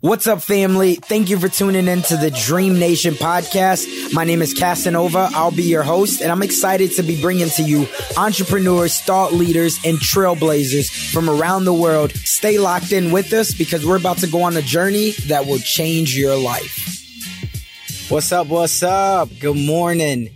What's 0.00 0.26
up, 0.26 0.42
family? 0.42 0.96
Thank 0.96 1.30
you 1.30 1.38
for 1.38 1.48
tuning 1.48 1.88
in 1.88 2.02
to 2.02 2.18
the 2.18 2.30
Dream 2.30 2.78
Nation 2.78 3.14
podcast. 3.14 4.12
My 4.12 4.24
name 4.24 4.42
is 4.42 4.52
Casanova. 4.52 5.30
I'll 5.32 5.50
be 5.50 5.62
your 5.62 5.82
host, 5.82 6.20
and 6.20 6.30
I'm 6.30 6.42
excited 6.42 6.92
to 6.96 7.02
be 7.02 7.18
bringing 7.18 7.48
to 7.48 7.62
you 7.62 7.86
entrepreneurs, 8.14 9.00
thought 9.00 9.32
leaders, 9.32 9.78
and 9.86 9.96
trailblazers 9.96 11.12
from 11.14 11.30
around 11.30 11.64
the 11.64 11.72
world. 11.72 12.12
Stay 12.12 12.58
locked 12.58 12.92
in 12.92 13.10
with 13.10 13.32
us 13.32 13.54
because 13.54 13.86
we're 13.86 13.96
about 13.96 14.18
to 14.18 14.26
go 14.26 14.42
on 14.42 14.54
a 14.58 14.62
journey 14.62 15.12
that 15.28 15.46
will 15.46 15.60
change 15.60 16.14
your 16.14 16.36
life. 16.36 16.92
What's 18.10 18.30
up? 18.32 18.48
What's 18.48 18.82
up? 18.82 19.30
Good 19.40 19.56
morning. 19.56 20.28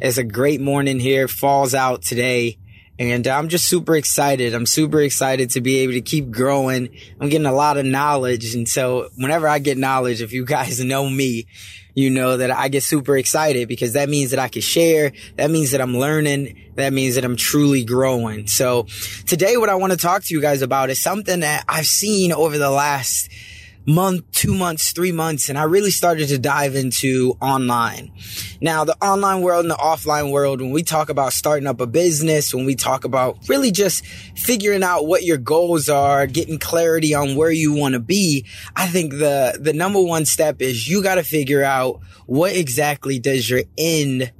It's 0.00 0.16
a 0.16 0.24
great 0.24 0.62
morning 0.62 0.98
here. 0.98 1.28
Fall's 1.28 1.74
out 1.74 2.00
today. 2.00 2.56
And 2.98 3.26
uh, 3.26 3.32
I'm 3.36 3.48
just 3.48 3.66
super 3.66 3.96
excited. 3.96 4.54
I'm 4.54 4.66
super 4.66 5.00
excited 5.00 5.50
to 5.50 5.60
be 5.60 5.78
able 5.78 5.94
to 5.94 6.00
keep 6.00 6.30
growing. 6.30 6.90
I'm 7.20 7.28
getting 7.28 7.46
a 7.46 7.52
lot 7.52 7.76
of 7.76 7.86
knowledge. 7.86 8.54
And 8.54 8.68
so 8.68 9.08
whenever 9.16 9.48
I 9.48 9.58
get 9.58 9.78
knowledge, 9.78 10.20
if 10.20 10.32
you 10.32 10.44
guys 10.46 10.82
know 10.84 11.08
me, 11.08 11.46
you 11.94 12.10
know 12.10 12.38
that 12.38 12.50
I 12.50 12.68
get 12.68 12.82
super 12.82 13.16
excited 13.16 13.68
because 13.68 13.92
that 13.94 14.08
means 14.08 14.30
that 14.30 14.40
I 14.40 14.48
can 14.48 14.62
share. 14.62 15.12
That 15.36 15.50
means 15.50 15.72
that 15.72 15.80
I'm 15.80 15.96
learning. 15.96 16.58
That 16.76 16.92
means 16.92 17.16
that 17.16 17.24
I'm 17.24 17.36
truly 17.36 17.84
growing. 17.84 18.46
So 18.46 18.86
today, 19.26 19.56
what 19.56 19.68
I 19.68 19.74
want 19.74 19.92
to 19.92 19.98
talk 19.98 20.24
to 20.24 20.34
you 20.34 20.40
guys 20.40 20.62
about 20.62 20.88
is 20.88 20.98
something 20.98 21.40
that 21.40 21.64
I've 21.68 21.86
seen 21.86 22.32
over 22.32 22.56
the 22.56 22.70
last 22.70 23.28
month, 23.86 24.30
two 24.32 24.54
months, 24.54 24.92
three 24.92 25.12
months, 25.12 25.48
and 25.48 25.58
I 25.58 25.64
really 25.64 25.90
started 25.90 26.28
to 26.28 26.38
dive 26.38 26.74
into 26.74 27.36
online. 27.40 28.12
Now, 28.60 28.84
the 28.84 28.96
online 29.04 29.42
world 29.42 29.64
and 29.64 29.70
the 29.70 29.76
offline 29.76 30.30
world, 30.30 30.60
when 30.60 30.70
we 30.70 30.82
talk 30.82 31.08
about 31.08 31.32
starting 31.32 31.66
up 31.66 31.80
a 31.80 31.86
business, 31.86 32.54
when 32.54 32.64
we 32.64 32.74
talk 32.74 33.04
about 33.04 33.38
really 33.48 33.70
just 33.70 34.06
figuring 34.06 34.82
out 34.82 35.06
what 35.06 35.24
your 35.24 35.38
goals 35.38 35.88
are, 35.88 36.26
getting 36.26 36.58
clarity 36.58 37.14
on 37.14 37.34
where 37.34 37.50
you 37.50 37.72
want 37.72 37.94
to 37.94 38.00
be, 38.00 38.46
I 38.76 38.86
think 38.86 39.12
the, 39.12 39.58
the 39.60 39.72
number 39.72 40.00
one 40.00 40.26
step 40.26 40.62
is 40.62 40.88
you 40.88 41.02
got 41.02 41.16
to 41.16 41.24
figure 41.24 41.64
out 41.64 42.00
what 42.26 42.54
exactly 42.54 43.18
does 43.18 43.48
your 43.50 43.62
end 43.76 44.32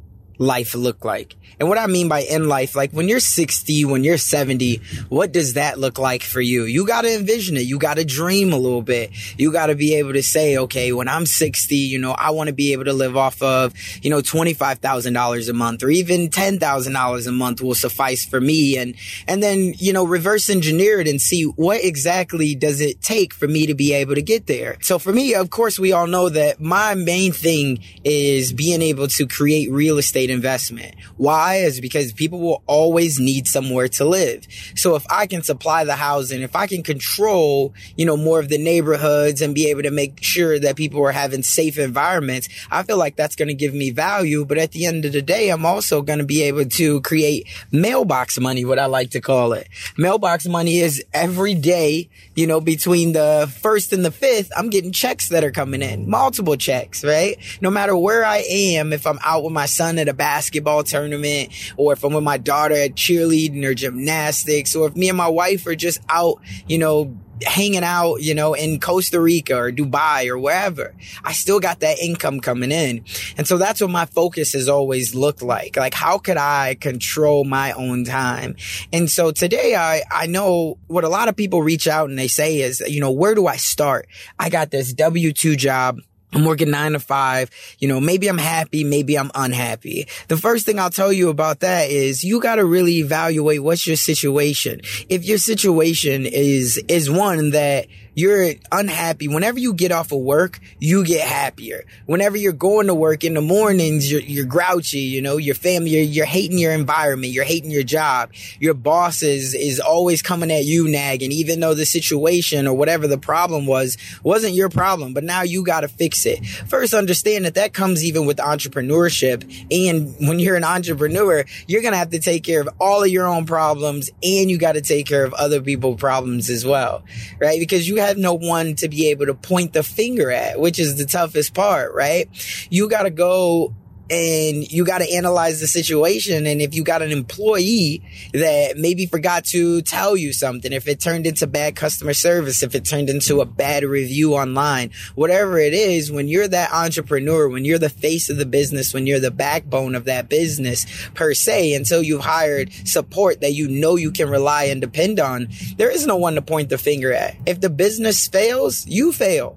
life 0.43 0.75
look 0.75 1.05
like? 1.05 1.37
And 1.61 1.69
what 1.69 1.79
I 1.79 1.87
mean 1.87 2.09
by 2.09 2.21
in 2.21 2.49
life, 2.49 2.75
like 2.75 2.93
when 2.93 3.09
you're 3.09 3.21
60, 3.21 3.85
when 3.85 4.03
you're 4.03 4.19
70, 4.19 4.81
what 5.09 5.33
does 5.33 5.55
that 5.55 5.79
look 5.79 5.99
like 5.99 6.23
for 6.23 6.41
you? 6.41 6.65
You 6.65 6.87
got 6.87 7.03
to 7.03 7.15
envision 7.15 7.57
it. 7.57 7.61
You 7.61 7.79
got 7.79 7.99
to 7.99 8.05
dream 8.05 8.53
a 8.53 8.57
little 8.57 8.83
bit. 8.83 9.11
You 9.39 9.53
got 9.53 9.67
to 9.67 9.77
be 9.77 9.95
able 9.95 10.15
to 10.15 10.23
say, 10.23 10.59
okay, 10.59 10.93
when 10.93 11.09
I'm 11.09 11.25
60, 11.25 11.77
you 11.77 11.99
know, 11.99 12.13
I 12.13 12.31
want 12.31 12.49
to 12.49 12.53
be 12.53 12.73
able 12.73 12.85
to 12.85 12.93
live 12.93 13.17
off 13.17 13.41
of, 13.43 13.75
you 14.03 14.11
know, 14.11 14.21
$25,000 14.21 15.49
a 15.49 15.53
month 15.53 15.83
or 15.83 15.91
even 15.91 16.31
$10,000 16.31 17.27
a 17.27 17.33
month 17.33 17.61
will 17.61 17.75
suffice 17.75 18.25
for 18.25 18.41
me. 18.41 18.77
And, 18.77 18.97
and 19.29 19.43
then, 19.43 19.75
you 19.79 19.93
know, 19.93 20.05
reverse 20.05 20.51
engineer 20.51 21.01
it 21.01 21.07
and 21.07 21.21
see 21.21 21.45
what 21.45 21.85
exactly 21.85 22.55
does 22.55 22.81
it 22.81 23.01
take 23.01 23.33
for 23.33 23.47
me 23.47 23.67
to 23.67 23.75
be 23.75 23.93
able 23.93 24.17
to 24.17 24.23
get 24.23 24.47
there. 24.47 24.79
So 24.81 24.99
for 24.99 25.13
me, 25.13 25.35
of 25.35 25.51
course, 25.51 25.79
we 25.79 25.93
all 25.93 26.07
know 26.07 26.29
that 26.29 26.61
my 26.61 26.95
main 26.95 27.33
thing 27.33 27.85
is 28.05 28.53
being 28.53 28.83
able 28.83 29.07
to 29.09 29.27
create 29.29 29.71
real 29.71 29.99
estate 29.99 30.31
investment. 30.33 30.97
Why? 31.17 31.57
Is 31.57 31.81
because 31.81 32.13
people 32.13 32.41
will 32.41 32.63
always 32.67 33.21
need 33.21 33.47
somewhere 33.47 33.89
to 33.89 34.05
live. 34.05 34.47
So 34.75 34.97
if 34.97 35.07
I 35.11 35.27
can 35.27 35.43
supply 35.43 35.85
the 35.85 35.95
housing, 35.95 36.43
if 36.43 36.57
I 36.57 36.67
can 36.67 36.83
control, 36.83 37.75
you 37.97 38.05
know, 38.05 38.17
more 38.17 38.41
of 38.41 38.49
the 38.49 38.59
neighborhoods 38.59 39.41
and 39.43 39.55
be 39.55 39.69
able 39.71 39.83
to 39.83 39.91
make 39.91 40.23
sure 40.23 40.59
that 40.59 40.77
people 40.77 41.05
are 41.05 41.13
having 41.13 41.43
safe 41.43 41.79
environments, 41.79 42.49
I 42.71 42.83
feel 42.83 42.97
like 42.97 43.17
that's 43.17 43.37
going 43.37 43.49
to 43.49 43.55
give 43.55 43.75
me 43.75 43.91
value. 43.91 44.45
But 44.45 44.59
at 44.59 44.73
the 44.73 44.87
end 44.87 45.05
of 45.05 45.13
the 45.13 45.23
day, 45.23 45.51
I'm 45.51 45.67
also 45.67 46.03
going 46.03 46.19
to 46.19 46.25
be 46.25 46.43
able 46.43 46.65
to 46.65 47.01
create 47.03 47.47
mailbox 47.71 48.41
money, 48.41 48.65
what 48.65 48.79
I 48.79 48.87
like 48.87 49.11
to 49.11 49.21
call 49.21 49.53
it. 49.53 49.69
Mailbox 49.97 50.47
money 50.47 50.79
is 50.79 51.05
every 51.13 51.55
day, 51.55 52.09
you 52.35 52.47
know, 52.47 52.61
between 52.61 53.13
the 53.13 53.53
first 53.61 53.93
and 53.93 54.05
the 54.05 54.11
fifth, 54.11 54.51
I'm 54.57 54.71
getting 54.71 54.93
checks 54.93 55.29
that 55.29 55.45
are 55.45 55.51
coming 55.51 55.83
in, 55.83 56.09
multiple 56.09 56.57
checks, 56.57 57.05
right? 57.05 57.37
No 57.61 57.71
matter 57.71 57.97
where 57.97 58.25
I 58.25 58.39
am, 58.49 58.93
if 58.93 59.07
I'm 59.07 59.19
out 59.23 59.45
with 59.45 59.53
my 59.53 59.67
son 59.67 59.99
at 59.99 60.09
a 60.09 60.15
basketball 60.15 60.83
tournament, 60.83 61.51
or 61.77 61.93
if 61.93 62.05
I'm 62.05 62.15
with 62.15 62.25
my 62.25 62.39
daughter 62.39 62.75
at 62.75 62.95
cheerleading 62.95 63.65
or 63.65 63.75
gymnastics, 63.75 64.75
or 64.75 64.89
if 64.89 64.97
me 64.97 65.09
and 65.09 65.19
my 65.19 65.29
wife 65.29 65.67
are 65.67 65.75
just 65.75 66.01
out, 66.09 66.41
you 66.67 66.79
know, 66.79 67.17
hanging 67.45 67.85
out, 67.85 68.17
you 68.17 68.35
know, 68.35 68.55
in 68.55 68.81
Costa 68.81 69.21
Rica 69.21 69.57
or 69.57 69.73
Dubai 69.73 70.29
or 70.29 70.39
wherever. 70.39 70.95
I 71.25 71.33
still 71.33 71.61
got 71.61 71.81
that 71.81 71.99
income 71.99 72.41
coming 72.41 72.73
in. 72.73 73.05
And 73.37 73.47
so 73.47 73.59
that's 73.59 73.81
what 73.81 73.91
my 73.91 74.07
focus 74.07 74.53
has 74.53 74.69
always 74.69 75.15
looked 75.15 75.43
like. 75.43 75.77
Like, 75.77 75.95
how 75.95 76.19
could 76.19 76.37
I 76.37 76.77
control 76.81 77.45
my 77.45 77.73
own 77.73 78.05
time? 78.05 78.57
And 78.93 79.11
so 79.11 79.31
today 79.33 79.75
I, 79.75 80.03
I 80.11 80.27
know 80.27 80.79
what 80.87 81.05
a 81.05 81.09
lot 81.09 81.29
of 81.29 81.37
people 81.37 81.63
reach 81.63 81.87
out 81.87 82.09
and 82.09 82.19
they 82.19 82.29
say 82.29 82.61
is, 82.61 82.81
you 82.81 83.01
know, 83.01 83.11
where 83.11 83.35
do 83.35 83.47
I 83.47 83.57
start? 83.57 84.09
I 84.39 84.49
got 84.49 84.71
this 84.71 84.93
W-2 84.93 85.57
job. 85.57 85.99
I'm 86.33 86.45
working 86.45 86.71
nine 86.71 86.93
to 86.93 87.01
five. 87.01 87.51
You 87.79 87.89
know, 87.89 88.01
maybe 88.01 88.29
I'm 88.29 88.39
happy, 88.39 88.85
maybe 88.85 89.17
I'm 89.17 89.31
unhappy. 89.35 90.09
The 90.29 90.37
first 90.37 90.65
thing 90.65 90.79
I'll 90.79 90.91
tell 90.91 91.13
you 91.13 91.29
about 91.29 91.61
that 91.61 91.91
is 91.91 92.25
you 92.25 92.41
got 92.41 92.57
to 92.57 92.65
really 92.65 92.99
evaluate 92.99 93.63
what's 93.63 93.87
your 93.87 93.97
situation. 93.97 94.81
If 95.09 95.25
your 95.25 95.39
situation 95.39 96.27
is, 96.27 96.83
is 96.89 97.11
one 97.11 97.51
that 97.51 97.87
you're 98.15 98.55
unhappy. 98.73 99.29
Whenever 99.29 99.59
you 99.59 99.75
get 99.75 99.93
off 99.93 100.11
of 100.11 100.19
work, 100.19 100.59
you 100.81 101.05
get 101.05 101.27
happier. 101.27 101.85
Whenever 102.07 102.37
you're 102.37 102.53
going 102.53 102.89
to 102.89 102.95
work 102.95 103.23
in 103.23 103.35
the 103.35 103.41
mornings, 103.41 104.11
you're, 104.11 104.21
you're 104.21 104.47
grouchy, 104.47 104.99
you 105.01 105.23
know, 105.23 105.37
your 105.37 105.55
family, 105.55 105.91
you're, 105.91 106.03
you're 106.03 106.27
hating 106.27 106.59
your 106.59 106.73
environment, 106.73 107.33
you're 107.33 107.45
hating 107.45 107.71
your 107.71 107.83
job. 107.83 108.33
Your 108.59 108.75
boss 108.75 109.23
is, 109.23 109.55
is 109.55 109.79
always 109.79 110.23
coming 110.23 110.51
at 110.51 110.65
you 110.65 110.89
nagging, 110.89 111.31
even 111.31 111.61
though 111.61 111.75
the 111.75 111.87
situation 111.87 112.67
or 112.67 112.75
whatever 112.75 113.07
the 113.07 113.19
problem 113.19 113.67
was, 113.67 113.97
wasn't 114.25 114.55
your 114.55 114.69
problem, 114.69 115.15
but 115.15 115.25
now 115.25 115.43
you 115.43 115.63
got 115.63 115.83
to 115.83 115.89
fix 115.89 116.27
it. 116.27 116.45
First, 116.47 116.95
understand 116.95 117.45
that 117.45 117.55
that 117.55 117.73
comes 117.73 118.05
even 118.05 118.27
with 118.27 118.39
entrepreneurship. 118.39 119.43
And 119.71 120.15
when 120.27 120.39
you're 120.39 120.57
an 120.57 120.65
entrepreneur, 120.65 121.45
you're 121.69 121.83
to 121.93 121.99
have 121.99 122.11
to 122.11 122.19
take 122.19 122.43
care 122.43 122.61
of 122.61 122.69
all 122.81 123.03
of 123.03 123.09
your 123.09 123.27
own 123.27 123.47
problems 123.47 124.11
and 124.23 124.51
you 124.51 124.59
got 124.59 124.73
to 124.73 124.81
take 124.81 125.07
care 125.07 125.25
of 125.25 125.33
other 125.35 125.61
people's 125.61 126.01
problems 126.01 126.51
as 126.51 126.67
well, 126.67 127.05
right? 127.41 127.59
Because 127.59 127.89
you 127.89 127.97
have 128.03 128.19
no 128.19 128.35
one 128.35 128.75
to 128.77 128.89
be 128.89 129.11
able 129.11 129.27
to 129.27 129.35
point 129.35 129.73
the 129.73 129.83
finger 129.83 130.31
at, 130.31 130.61
which 130.61 130.79
is 130.79 130.97
the 130.97 131.05
toughest 131.05 131.55
part, 131.55 131.95
right? 131.95 132.29
You 132.71 132.89
got 132.89 133.03
to 133.03 133.11
go 133.11 133.75
and 134.13 134.71
you 134.71 134.85
got 134.85 134.99
to 134.99 135.11
analyze 135.11 135.59
the 135.61 135.67
situation. 135.67 136.47
And 136.47 136.61
if 136.61 136.75
you 136.75 136.85
got 136.85 137.01
an 137.01 137.13
employee 137.13 138.03
that 138.35 138.77
maybe 138.77 139.07
forgot 139.07 139.47
to 139.47 139.81
tell 139.81 140.19
you 140.19 140.35
something, 140.35 140.71
if 140.71 140.87
it 140.87 141.01
turned 141.01 141.27
into 141.27 141.47
bad 141.47 141.77
customer 141.77 142.13
service, 142.13 142.63
if 142.63 142.75
it 142.75 142.85
turned 142.85 143.09
into 143.09 143.41
a 143.41 143.47
bad 143.47 143.85
review 143.85 144.35
online, 144.35 144.91
whatever 145.15 145.59
it 145.59 145.73
is, 145.73 146.13
when 146.13 146.29
you're 146.29 146.47
that 146.47 146.75
entrepreneur, 146.75 147.49
when 147.49 147.65
you're 147.65 147.79
the 147.79 147.89
face 147.89 148.29
of 148.29 148.37
the 148.37 148.45
business, 148.45 148.93
when 148.93 149.07
you're 149.07 149.19
the 149.19 149.31
backbone 149.31 149.95
of 149.95 150.05
that 150.05 150.29
business 150.29 150.85
per 151.15 151.33
se, 151.33 151.73
until 151.73 152.03
you've 152.03 152.21
hired 152.21 152.71
support 152.87 153.41
that 153.41 153.55
you 153.55 153.67
know 153.67 153.97
you 153.97 154.13
can 154.13 154.29
rely 154.29 154.65
and 154.65 154.83
depend 154.83 155.21
on, 155.21 155.49
there 155.79 155.91
is 155.91 156.07
no 156.07 156.17
one 156.17 156.35
to 156.35 156.43
point 156.43 156.69
the 156.69 156.77
finger 156.77 157.15
at. 157.15 157.35
If 157.47 157.63
the 157.63 157.71
business 157.71 158.29
fails, 158.29 158.87
you 158.87 159.11
fail 159.11 159.57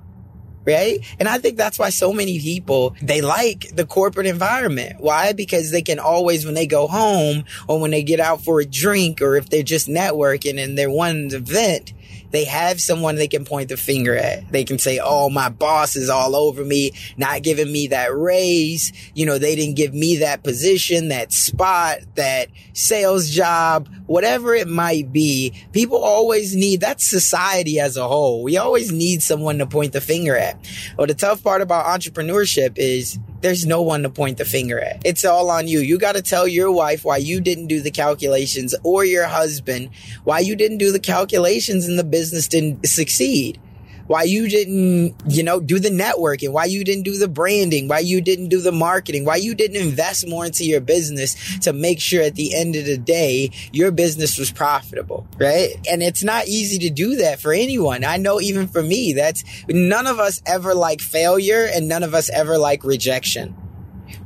right? 0.65 0.99
And 1.19 1.27
I 1.27 1.37
think 1.37 1.57
that's 1.57 1.79
why 1.79 1.89
so 1.89 2.11
many 2.11 2.39
people, 2.39 2.95
they 3.01 3.21
like 3.21 3.75
the 3.75 3.85
corporate 3.85 4.27
environment. 4.27 4.99
Why? 4.99 5.33
Because 5.33 5.71
they 5.71 5.81
can 5.81 5.99
always, 5.99 6.45
when 6.45 6.55
they 6.55 6.67
go 6.67 6.87
home 6.87 7.45
or 7.67 7.79
when 7.79 7.91
they 7.91 8.03
get 8.03 8.19
out 8.19 8.43
for 8.43 8.59
a 8.59 8.65
drink 8.65 9.21
or 9.21 9.35
if 9.35 9.49
they're 9.49 9.63
just 9.63 9.87
networking 9.87 10.61
and 10.61 10.77
they're 10.77 10.89
one 10.89 11.29
event, 11.33 11.93
they 12.35 12.45
have 12.45 12.81
someone 12.81 13.15
they 13.15 13.27
can 13.27 13.45
point 13.45 13.69
the 13.69 13.77
finger 13.77 14.15
at. 14.15 14.51
They 14.51 14.63
can 14.63 14.77
say, 14.77 14.99
Oh, 15.01 15.29
my 15.29 15.49
boss 15.49 15.95
is 15.95 16.09
all 16.09 16.35
over 16.35 16.63
me, 16.63 16.91
not 17.17 17.43
giving 17.43 17.71
me 17.71 17.87
that 17.87 18.15
raise. 18.15 18.91
You 19.13 19.25
know, 19.25 19.37
they 19.37 19.55
didn't 19.55 19.75
give 19.75 19.93
me 19.93 20.17
that 20.17 20.43
position, 20.43 21.07
that 21.09 21.31
spot, 21.31 21.99
that 22.15 22.49
sales 22.73 23.29
job, 23.29 23.87
whatever 24.05 24.53
it 24.53 24.67
might 24.67 25.11
be. 25.11 25.53
People 25.71 26.03
always 26.03 26.55
need, 26.55 26.81
that's 26.81 27.05
society 27.07 27.79
as 27.79 27.97
a 27.97 28.07
whole. 28.07 28.43
We 28.43 28.57
always 28.57 28.91
need 28.91 29.21
someone 29.21 29.57
to 29.59 29.65
point 29.65 29.93
the 29.93 30.01
finger 30.01 30.35
at. 30.35 30.57
Well, 30.97 31.07
the 31.07 31.13
tough 31.13 31.43
part 31.43 31.61
about 31.61 31.85
entrepreneurship 31.85 32.77
is 32.77 33.17
there's 33.41 33.65
no 33.65 33.81
one 33.81 34.03
to 34.03 34.09
point 34.09 34.37
the 34.37 34.45
finger 34.45 34.79
at. 34.79 35.01
It's 35.05 35.25
all 35.25 35.49
on 35.49 35.67
you. 35.67 35.79
You 35.79 35.97
got 35.97 36.15
to 36.15 36.21
tell 36.21 36.47
your 36.47 36.71
wife 36.71 37.05
why 37.05 37.17
you 37.17 37.39
didn't 37.41 37.67
do 37.67 37.81
the 37.81 37.91
calculations 37.91 38.75
or 38.83 39.05
your 39.05 39.25
husband 39.25 39.89
why 40.23 40.39
you 40.39 40.55
didn't 40.55 40.77
do 40.77 40.91
the 40.91 40.99
calculations 40.99 41.87
and 41.87 41.99
the 41.99 42.03
business 42.03 42.47
didn't 42.47 42.87
succeed. 42.87 43.59
Why 44.07 44.23
you 44.23 44.47
didn't, 44.47 45.15
you 45.27 45.43
know, 45.43 45.59
do 45.59 45.79
the 45.79 45.89
networking, 45.89 46.51
why 46.51 46.65
you 46.65 46.83
didn't 46.83 47.03
do 47.03 47.17
the 47.17 47.27
branding, 47.27 47.87
why 47.87 47.99
you 47.99 48.21
didn't 48.21 48.49
do 48.49 48.61
the 48.61 48.71
marketing, 48.71 49.25
why 49.25 49.35
you 49.35 49.55
didn't 49.55 49.77
invest 49.77 50.27
more 50.27 50.45
into 50.45 50.63
your 50.63 50.81
business 50.81 51.59
to 51.59 51.73
make 51.73 51.99
sure 51.99 52.21
at 52.21 52.35
the 52.35 52.53
end 52.55 52.75
of 52.75 52.85
the 52.85 52.97
day, 52.97 53.51
your 53.71 53.91
business 53.91 54.37
was 54.37 54.51
profitable, 54.51 55.27
right? 55.39 55.75
And 55.89 56.03
it's 56.03 56.23
not 56.23 56.47
easy 56.47 56.79
to 56.79 56.89
do 56.89 57.15
that 57.17 57.39
for 57.39 57.53
anyone. 57.53 58.03
I 58.03 58.17
know 58.17 58.39
even 58.39 58.67
for 58.67 58.83
me, 58.83 59.13
that's 59.13 59.43
none 59.67 60.07
of 60.07 60.19
us 60.19 60.41
ever 60.45 60.73
like 60.73 61.01
failure 61.01 61.67
and 61.71 61.87
none 61.87 62.03
of 62.03 62.13
us 62.13 62.29
ever 62.29 62.57
like 62.57 62.83
rejection. 62.83 63.55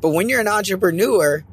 But 0.02 0.10
when 0.10 0.30
you're 0.30 0.42
an 0.42 0.48
entrepreneur, 0.48 1.44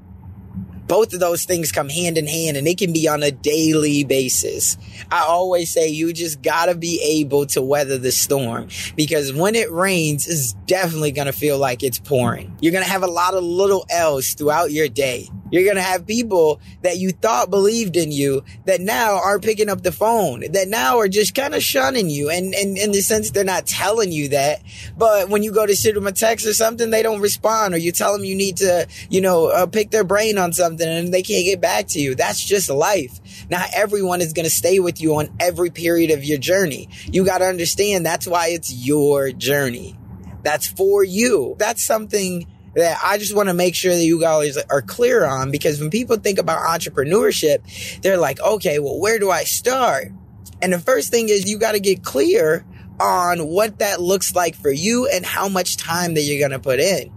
both 0.87 1.13
of 1.13 1.21
those 1.21 1.45
things 1.45 1.73
come 1.73 1.89
hand 1.89 2.19
in 2.19 2.27
hand 2.27 2.57
and 2.57 2.67
it 2.67 2.79
can 2.79 2.93
be 2.93 3.09
on 3.09 3.23
a 3.23 3.31
daily 3.31 4.05
basis. 4.05 4.77
I 5.11 5.21
always 5.21 5.71
say 5.71 5.89
you 5.89 6.13
just 6.13 6.43
gotta 6.43 6.75
be 6.75 7.01
able 7.03 7.47
to 7.47 7.63
weather 7.63 7.99
the 7.99 8.13
storm 8.13 8.69
because 8.97 9.33
when 9.33 9.55
it 9.55 9.71
rains, 9.71 10.29
it's 10.29 10.53
definitely 10.67 11.13
gonna 11.13 11.33
feel 11.33 11.59
like 11.59 11.83
it's 11.83 11.99
pouring. 11.99 12.57
You're 12.61 12.73
gonna 12.73 12.85
have 12.85 13.03
a 13.03 13.09
lot 13.09 13.35
of 13.35 13.43
little 13.43 13.87
L's 13.91 14.35
throughout 14.35 14.73
your 14.73 14.89
day. 14.89 15.29
You're 15.51 15.65
going 15.65 15.77
to 15.77 15.83
have 15.83 16.07
people 16.07 16.61
that 16.83 16.99
you 16.99 17.11
thought 17.11 17.51
believed 17.51 17.97
in 17.97 18.11
you 18.11 18.45
that 18.65 18.81
now 18.81 19.15
are 19.15 19.39
picking 19.39 19.69
up 19.69 19.83
the 19.83 19.93
phone, 19.93 20.41
that 20.53 20.69
now 20.69 20.99
are 20.99 21.09
just 21.09 21.35
kind 21.35 21.55
of 21.55 21.63
shunning 21.63 22.11
you. 22.11 22.31
And, 22.31 22.55
and 22.55 22.77
in 22.77 22.91
the 22.91 23.01
sense, 23.01 23.31
they're 23.31 23.45
not 23.45 23.67
telling 23.67 24.11
you 24.11 24.31
that. 24.31 24.63
But 24.97 25.29
when 25.29 25.43
you 25.43 25.53
go 25.53 25.65
to 25.65 25.75
shoot 25.75 25.95
them 25.95 26.07
a 26.07 26.13
text 26.13 26.47
or 26.47 26.53
something, 26.53 26.91
they 26.91 27.03
don't 27.03 27.21
respond 27.21 27.75
or 27.75 27.79
you 27.79 27.93
tell 27.93 28.13
them 28.13 28.25
you 28.25 28.35
need 28.35 28.57
to, 28.59 28.89
you 29.09 29.21
know, 29.21 29.47
uh, 29.47 29.67
pick 29.67 29.91
their 29.91 30.05
brain 30.05 30.37
on 30.37 30.53
something 30.53 30.76
and 30.81 31.13
they 31.13 31.23
can't 31.23 31.45
get 31.45 31.61
back 31.61 31.89
to 31.89 32.01
you. 32.01 32.15
That's 32.15 32.43
just 32.45 32.71
life. 32.71 33.21
Not 33.51 33.69
everyone 33.75 34.21
is 34.21 34.33
going 34.33 34.45
to 34.45 34.51
stay 34.51 34.79
with 34.79 35.01
you 35.01 35.17
on 35.17 35.29
every 35.41 35.71
period 35.71 36.11
of 36.11 36.25
your 36.25 36.39
journey. 36.39 36.89
You 37.07 37.25
got 37.25 37.39
to 37.39 37.47
understand 37.47 38.05
that's 38.05 38.27
why 38.27 38.49
it's 38.49 38.73
your 38.73 39.33
journey. 39.33 39.99
That's 40.43 40.67
for 40.67 41.03
you. 41.03 41.57
That's 41.59 41.85
something 41.85 42.47
that 42.77 43.01
I 43.03 43.19
just 43.19 43.35
want 43.35 43.49
to 43.49 43.55
make 43.55 43.75
sure 43.75 43.95
that 43.95 44.05
you 44.05 44.21
guys 44.21 44.57
are 44.57 44.83
clear 44.83 45.25
on 45.25 45.51
because 45.51 45.81
when 45.81 45.91
people 45.91 46.17
think 46.17 46.39
about 46.39 46.61
entrepreneurship, 46.61 48.01
they're 48.03 48.19
like, 48.19 48.39
okay, 48.41 48.79
well, 48.79 49.01
where 49.01 49.19
do 49.19 49.31
I 49.31 49.45
start? 49.45 50.13
And 50.61 50.73
the 50.73 50.79
first 50.79 51.11
thing 51.11 51.29
is 51.29 51.51
you 51.51 51.59
got 51.59 51.73
to 51.73 51.81
get 51.81 52.05
clear 52.05 52.65
on 53.01 53.47
what 53.47 53.79
that 53.79 54.01
looks 54.01 54.35
like 54.35 54.55
for 54.55 54.71
you 54.71 55.07
and 55.07 55.25
how 55.25 55.49
much 55.49 55.77
time 55.77 56.15
that 56.15 56.23
you're 56.23 56.39
going 56.39 56.59
to 56.59 56.63
put 56.63 56.81
in. 56.81 57.13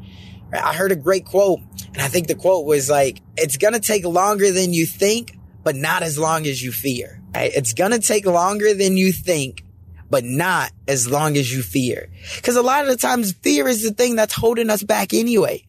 I 0.51 0.73
heard 0.73 0.91
a 0.91 0.95
great 0.95 1.25
quote 1.25 1.59
and 1.93 2.01
I 2.01 2.07
think 2.07 2.27
the 2.27 2.35
quote 2.35 2.65
was 2.65 2.89
like, 2.89 3.21
it's 3.37 3.57
going 3.57 3.73
to 3.73 3.79
take 3.79 4.05
longer 4.05 4.51
than 4.51 4.73
you 4.73 4.85
think, 4.85 5.37
but 5.63 5.75
not 5.75 6.03
as 6.03 6.17
long 6.17 6.47
as 6.47 6.61
you 6.61 6.71
fear. 6.71 7.21
It's 7.33 7.73
going 7.73 7.91
to 7.91 7.99
take 7.99 8.25
longer 8.25 8.73
than 8.73 8.97
you 8.97 9.11
think, 9.11 9.63
but 10.09 10.23
not 10.23 10.71
as 10.87 11.09
long 11.09 11.37
as 11.37 11.51
you 11.53 11.61
fear. 11.61 12.09
Cause 12.41 12.55
a 12.55 12.61
lot 12.61 12.81
of 12.81 12.87
the 12.87 12.97
times 12.97 13.33
fear 13.33 13.67
is 13.67 13.83
the 13.83 13.91
thing 13.91 14.15
that's 14.15 14.33
holding 14.33 14.69
us 14.69 14.83
back 14.83 15.13
anyway. 15.13 15.65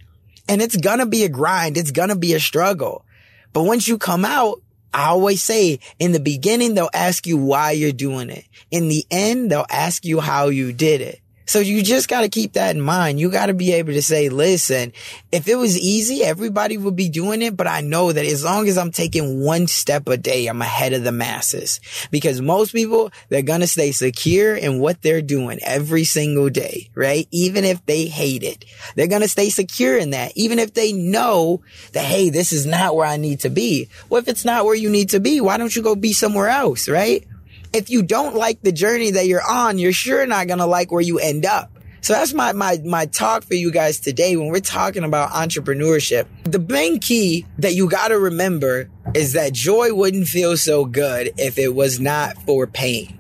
And 0.49 0.61
it's 0.63 0.77
gonna 0.77 1.07
be 1.07 1.25
a 1.25 1.29
grind. 1.29 1.77
It's 1.77 1.91
gonna 1.93 2.17
be 2.17 2.35
a 2.35 2.41
struggle. 2.41 3.05
But 3.53 3.65
once 3.65 3.87
you 3.87 3.99
come 3.99 4.25
out, 4.25 4.63
I 4.93 5.07
always 5.07 5.43
say 5.43 5.79
in 5.99 6.13
the 6.13 6.21
beginning, 6.21 6.75
they'll 6.75 6.91
ask 6.93 7.27
you 7.27 7.37
why 7.37 7.73
you're 7.73 7.93
doing 7.93 8.31
it. 8.31 8.45
In 8.71 8.89
the 8.89 9.05
end, 9.11 9.51
they'll 9.51 9.67
ask 9.71 10.05
you 10.05 10.21
how 10.21 10.49
you 10.49 10.73
did 10.73 11.01
it. 11.01 11.21
So 11.47 11.59
you 11.59 11.83
just 11.83 12.09
got 12.09 12.21
to 12.21 12.29
keep 12.29 12.53
that 12.53 12.77
in 12.77 12.81
mind. 12.81 13.19
You 13.19 13.31
got 13.31 13.47
to 13.47 13.55
be 13.55 13.73
able 13.73 13.93
to 13.93 14.03
say, 14.03 14.29
listen, 14.29 14.93
if 15.33 15.49
it 15.49 15.57
was 15.57 15.79
easy, 15.79 16.23
everybody 16.23 16.77
would 16.77 16.95
be 16.95 17.09
doing 17.09 17.43
it. 17.43 17.57
But 17.57 17.67
I 17.67 17.81
know 17.81 18.13
that 18.13 18.25
as 18.25 18.45
long 18.45 18.69
as 18.69 18.79
I'm 18.79 18.93
taking 18.93 19.43
one 19.43 19.67
step 19.67 20.09
a 20.09 20.17
day, 20.17 20.47
I'm 20.47 20.63
ahead 20.63 20.93
of 20.93 21.03
the 21.03 21.13
masses 21.13 21.81
because 22.11 22.41
most 22.41 22.73
people, 22.73 23.11
they're 23.29 23.43
going 23.43 23.61
to 23.61 23.67
stay 23.67 23.93
secure 23.93 24.55
in 24.55 24.79
what 24.79 25.03
they're 25.03 25.23
doing 25.23 25.59
every 25.65 26.05
single 26.05 26.51
day, 26.51 26.91
right? 26.95 27.27
Even 27.31 27.65
if 27.65 27.85
they 27.87 28.07
hate 28.07 28.43
it, 28.43 28.65
they're 28.95 29.09
going 29.09 29.23
to 29.23 29.29
stay 29.29 29.51
secure 29.51 29.97
in 29.97 30.11
that. 30.11 30.33
Even 30.37 30.59
if 30.59 30.75
they 30.75 30.93
know 30.93 31.63
that, 31.93 32.05
Hey, 32.05 32.31
this 32.31 32.53
is 32.53 32.67
not 32.67 32.95
where 32.95 33.07
I 33.07 33.17
need 33.17 33.41
to 33.41 33.51
be. 33.51 33.89
Well, 34.09 34.21
if 34.21 34.29
it's 34.29 34.45
not 34.45 34.65
where 34.65 34.75
you 34.75 34.91
need 34.91 35.11
to 35.11 35.21
be, 35.21 35.41
why 35.41 35.57
don't 35.57 35.75
you 35.75 35.83
go 35.83 35.95
be 35.95 36.13
somewhere 36.13 36.49
else, 36.49 36.89
right? 36.89 37.27
If 37.73 37.91
you 37.91 38.03
don't 38.03 38.35
like 38.35 38.63
the 38.63 38.73
journey 38.73 39.13
that 39.13 39.27
you're 39.27 39.47
on, 39.49 39.79
you're 39.79 39.93
sure 39.93 40.27
not 40.27 40.47
going 40.47 40.59
to 40.59 40.67
like 40.67 40.91
where 40.91 41.01
you 41.01 41.19
end 41.19 41.47
up. 41.47 41.71
So 42.03 42.15
that's 42.15 42.33
my, 42.33 42.53
my, 42.53 42.79
my 42.85 43.07
talk 43.07 43.45
for 43.45 43.55
you 43.55 43.71
guys 43.71 44.01
today 44.01 44.35
when 44.37 44.49
we're 44.49 44.61
talking 44.61 45.05
about 45.05 45.31
entrepreneurship. 45.33 46.27
The 46.45 46.59
main 46.59 46.99
key 46.99 47.47
that 47.59 47.75
you 47.75 47.91
got 47.91 48.09
to 48.09 48.19
remember 48.19 48.89
is 49.15 49.35
that 49.35 49.53
joy 49.53 49.93
wouldn't 49.93 50.27
feel 50.27 50.57
so 50.57 50.87
good 50.87 51.35
if 51.37 51.59
it 51.59 51.75
was 51.75 52.01
not 52.01 52.39
for 52.39 52.67
pain. 52.67 53.19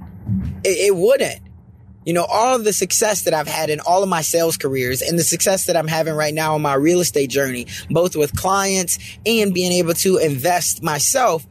It, 0.64 0.88
it 0.88 0.97
wouldn't. 0.97 1.41
You 2.06 2.14
know, 2.14 2.25
all 2.25 2.56
of 2.56 2.64
the 2.64 2.73
success 2.73 3.23
that 3.25 3.35
I've 3.35 3.47
had 3.47 3.69
in 3.69 3.81
all 3.81 4.02
of 4.02 4.08
my 4.08 4.23
sales 4.23 4.56
careers 4.56 5.02
and 5.02 5.19
the 5.19 5.25
success 5.25 5.67
that 5.67 5.76
I'm 5.76 5.87
having 5.87 6.14
right 6.14 6.32
now 6.32 6.56
in 6.56 6.62
my 6.62 6.73
real 6.73 7.00
estate 7.00 7.29
journey, 7.29 7.67
both 7.91 8.17
with 8.17 8.35
clients 8.35 8.99
and 9.26 9.52
being 9.52 9.73
able 9.73 9.93
to 9.94 10.17
invest 10.17 10.82
myself, 10.82 11.47